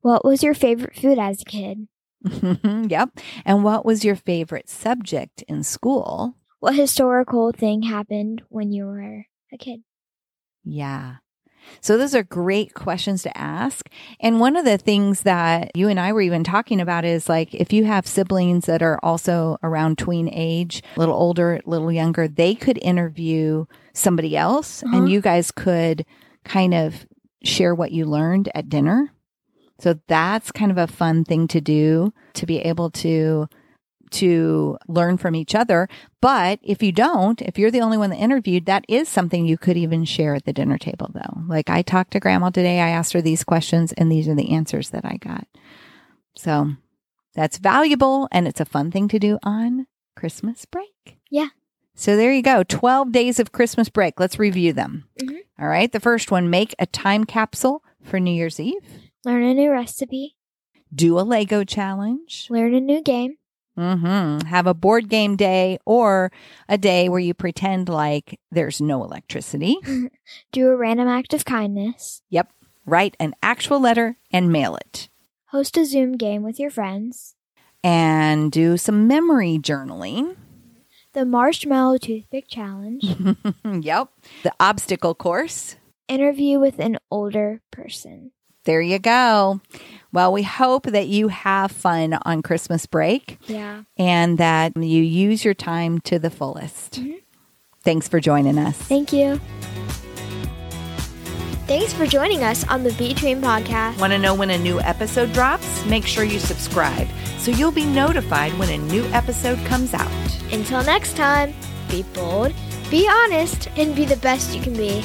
What 0.00 0.24
was 0.24 0.42
your 0.42 0.54
favorite 0.54 0.96
food 0.96 1.18
as 1.18 1.42
a 1.42 1.44
kid? 1.44 1.88
yep. 2.90 3.10
And 3.44 3.64
what 3.64 3.84
was 3.84 4.02
your 4.02 4.16
favorite 4.16 4.70
subject 4.70 5.42
in 5.42 5.62
school? 5.62 6.36
What 6.60 6.74
historical 6.74 7.52
thing 7.52 7.82
happened 7.82 8.42
when 8.48 8.72
you 8.72 8.86
were 8.86 9.26
a 9.52 9.58
kid? 9.58 9.82
Yeah. 10.64 11.16
So 11.80 11.96
those 11.96 12.14
are 12.14 12.22
great 12.22 12.74
questions 12.74 13.22
to 13.22 13.36
ask. 13.38 13.88
And 14.20 14.40
one 14.40 14.56
of 14.56 14.64
the 14.64 14.78
things 14.78 15.22
that 15.22 15.70
you 15.76 15.88
and 15.88 15.98
I 16.00 16.12
were 16.12 16.20
even 16.20 16.44
talking 16.44 16.80
about 16.80 17.04
is 17.04 17.28
like 17.28 17.54
if 17.54 17.72
you 17.72 17.84
have 17.84 18.06
siblings 18.06 18.66
that 18.66 18.82
are 18.82 18.98
also 19.02 19.58
around 19.62 19.98
tween 19.98 20.28
age, 20.32 20.82
a 20.96 20.98
little 20.98 21.14
older, 21.14 21.54
a 21.56 21.68
little 21.70 21.92
younger, 21.92 22.26
they 22.28 22.54
could 22.54 22.78
interview 22.82 23.66
somebody 23.92 24.36
else 24.36 24.82
Uh-huh. 24.82 24.96
and 24.96 25.08
you 25.10 25.20
guys 25.20 25.50
could 25.50 26.04
kind 26.44 26.74
of 26.74 27.06
share 27.44 27.74
what 27.74 27.92
you 27.92 28.04
learned 28.04 28.50
at 28.54 28.68
dinner. 28.68 29.12
So 29.80 29.94
that's 30.08 30.50
kind 30.50 30.72
of 30.72 30.78
a 30.78 30.88
fun 30.88 31.24
thing 31.24 31.46
to 31.48 31.60
do 31.60 32.12
to 32.34 32.46
be 32.46 32.58
able 32.58 32.90
to 32.90 33.48
to 34.12 34.76
learn 34.88 35.16
from 35.18 35.34
each 35.34 35.54
other. 35.54 35.88
But 36.20 36.58
if 36.62 36.82
you 36.82 36.92
don't, 36.92 37.40
if 37.42 37.58
you're 37.58 37.70
the 37.70 37.80
only 37.80 37.98
one 37.98 38.10
that 38.10 38.16
interviewed, 38.16 38.66
that 38.66 38.84
is 38.88 39.08
something 39.08 39.46
you 39.46 39.56
could 39.58 39.76
even 39.76 40.04
share 40.04 40.34
at 40.34 40.44
the 40.44 40.52
dinner 40.52 40.78
table 40.78 41.10
though. 41.12 41.42
Like 41.46 41.70
I 41.70 41.82
talked 41.82 42.12
to 42.12 42.20
grandma 42.20 42.50
today, 42.50 42.80
I 42.80 42.88
asked 42.90 43.12
her 43.12 43.22
these 43.22 43.44
questions 43.44 43.92
and 43.92 44.10
these 44.10 44.28
are 44.28 44.34
the 44.34 44.50
answers 44.50 44.90
that 44.90 45.04
I 45.04 45.16
got. 45.18 45.46
So 46.36 46.72
that's 47.34 47.58
valuable 47.58 48.28
and 48.32 48.46
it's 48.48 48.60
a 48.60 48.64
fun 48.64 48.90
thing 48.90 49.08
to 49.08 49.18
do 49.18 49.38
on 49.42 49.86
Christmas 50.16 50.64
break. 50.64 51.18
Yeah. 51.30 51.48
So 51.94 52.16
there 52.16 52.32
you 52.32 52.42
go. 52.42 52.62
12 52.62 53.10
days 53.12 53.40
of 53.40 53.52
Christmas 53.52 53.88
break. 53.88 54.20
Let's 54.20 54.38
review 54.38 54.72
them. 54.72 55.08
Mhm. 55.20 55.38
All 55.58 55.66
right. 55.68 55.90
The 55.90 55.98
first 56.00 56.30
one, 56.30 56.48
make 56.50 56.74
a 56.78 56.86
time 56.86 57.24
capsule 57.24 57.82
for 58.02 58.20
New 58.20 58.30
Year's 58.30 58.60
Eve. 58.60 58.84
Learn 59.24 59.42
a 59.42 59.52
new 59.54 59.70
recipe. 59.72 60.36
Do 60.94 61.18
a 61.18 61.22
Lego 61.22 61.64
challenge. 61.64 62.46
Learn 62.50 62.72
a 62.72 62.80
new 62.80 63.02
game. 63.02 63.34
Hmm 63.78 64.40
Have 64.46 64.66
a 64.66 64.74
board 64.74 65.08
game 65.08 65.36
day 65.36 65.78
or 65.84 66.32
a 66.68 66.76
day 66.76 67.08
where 67.08 67.20
you 67.20 67.32
pretend 67.32 67.88
like 67.88 68.40
there's 68.50 68.80
no 68.80 69.04
electricity. 69.04 69.76
Do 70.52 70.68
a 70.68 70.76
random 70.76 71.06
act 71.06 71.32
of 71.32 71.44
kindness. 71.44 72.22
Yep. 72.30 72.50
Write 72.84 73.16
an 73.20 73.34
actual 73.40 73.78
letter 73.80 74.16
and 74.32 74.50
mail 74.50 74.74
it. 74.76 75.08
Host 75.46 75.76
a 75.76 75.84
Zoom 75.84 76.16
game 76.16 76.42
with 76.42 76.58
your 76.58 76.70
friends. 76.70 77.36
And 77.84 78.50
do 78.50 78.76
some 78.76 79.06
memory 79.06 79.58
journaling. 79.62 80.36
The 81.12 81.24
Marshmallow 81.24 81.98
Toothpick 81.98 82.46
Challenge. 82.48 83.04
yep. 83.80 84.08
The 84.42 84.52
obstacle 84.58 85.14
course. 85.14 85.76
Interview 86.08 86.58
with 86.58 86.80
an 86.80 86.98
older 87.10 87.60
person. 87.70 88.32
There 88.68 88.82
you 88.82 88.98
go. 88.98 89.62
Well, 90.12 90.30
we 90.30 90.42
hope 90.42 90.82
that 90.84 91.08
you 91.08 91.28
have 91.28 91.72
fun 91.72 92.18
on 92.26 92.42
Christmas 92.42 92.84
break 92.84 93.38
Yeah. 93.46 93.84
and 93.96 94.36
that 94.36 94.76
you 94.76 95.02
use 95.02 95.42
your 95.42 95.54
time 95.54 96.00
to 96.00 96.18
the 96.18 96.28
fullest. 96.28 97.00
Mhm. 97.00 97.14
Thanks 97.82 98.08
for 98.08 98.20
joining 98.20 98.58
us. 98.58 98.76
Thank 98.76 99.10
you. 99.10 99.40
Thanks 101.66 101.94
for 101.94 102.04
joining 102.06 102.42
us 102.44 102.62
on 102.68 102.82
the 102.84 102.92
Between 102.92 103.40
Podcast. 103.40 103.98
Want 103.98 104.12
to 104.12 104.18
know 104.18 104.34
when 104.34 104.50
a 104.50 104.58
new 104.58 104.78
episode 104.80 105.32
drops? 105.32 105.66
Make 105.86 106.04
sure 106.06 106.24
you 106.24 106.38
subscribe 106.38 107.08
so 107.38 107.50
you'll 107.50 107.72
be 107.72 107.86
notified 107.86 108.52
when 108.58 108.68
a 108.68 108.76
new 108.92 109.04
episode 109.14 109.58
comes 109.64 109.94
out. 109.94 110.10
Until 110.52 110.84
next 110.84 111.16
time, 111.16 111.54
be 111.90 112.02
bold, 112.12 112.52
be 112.90 113.08
honest, 113.08 113.70
and 113.78 113.96
be 113.96 114.04
the 114.04 114.16
best 114.16 114.54
you 114.54 114.60
can 114.60 114.74
be. 114.74 115.02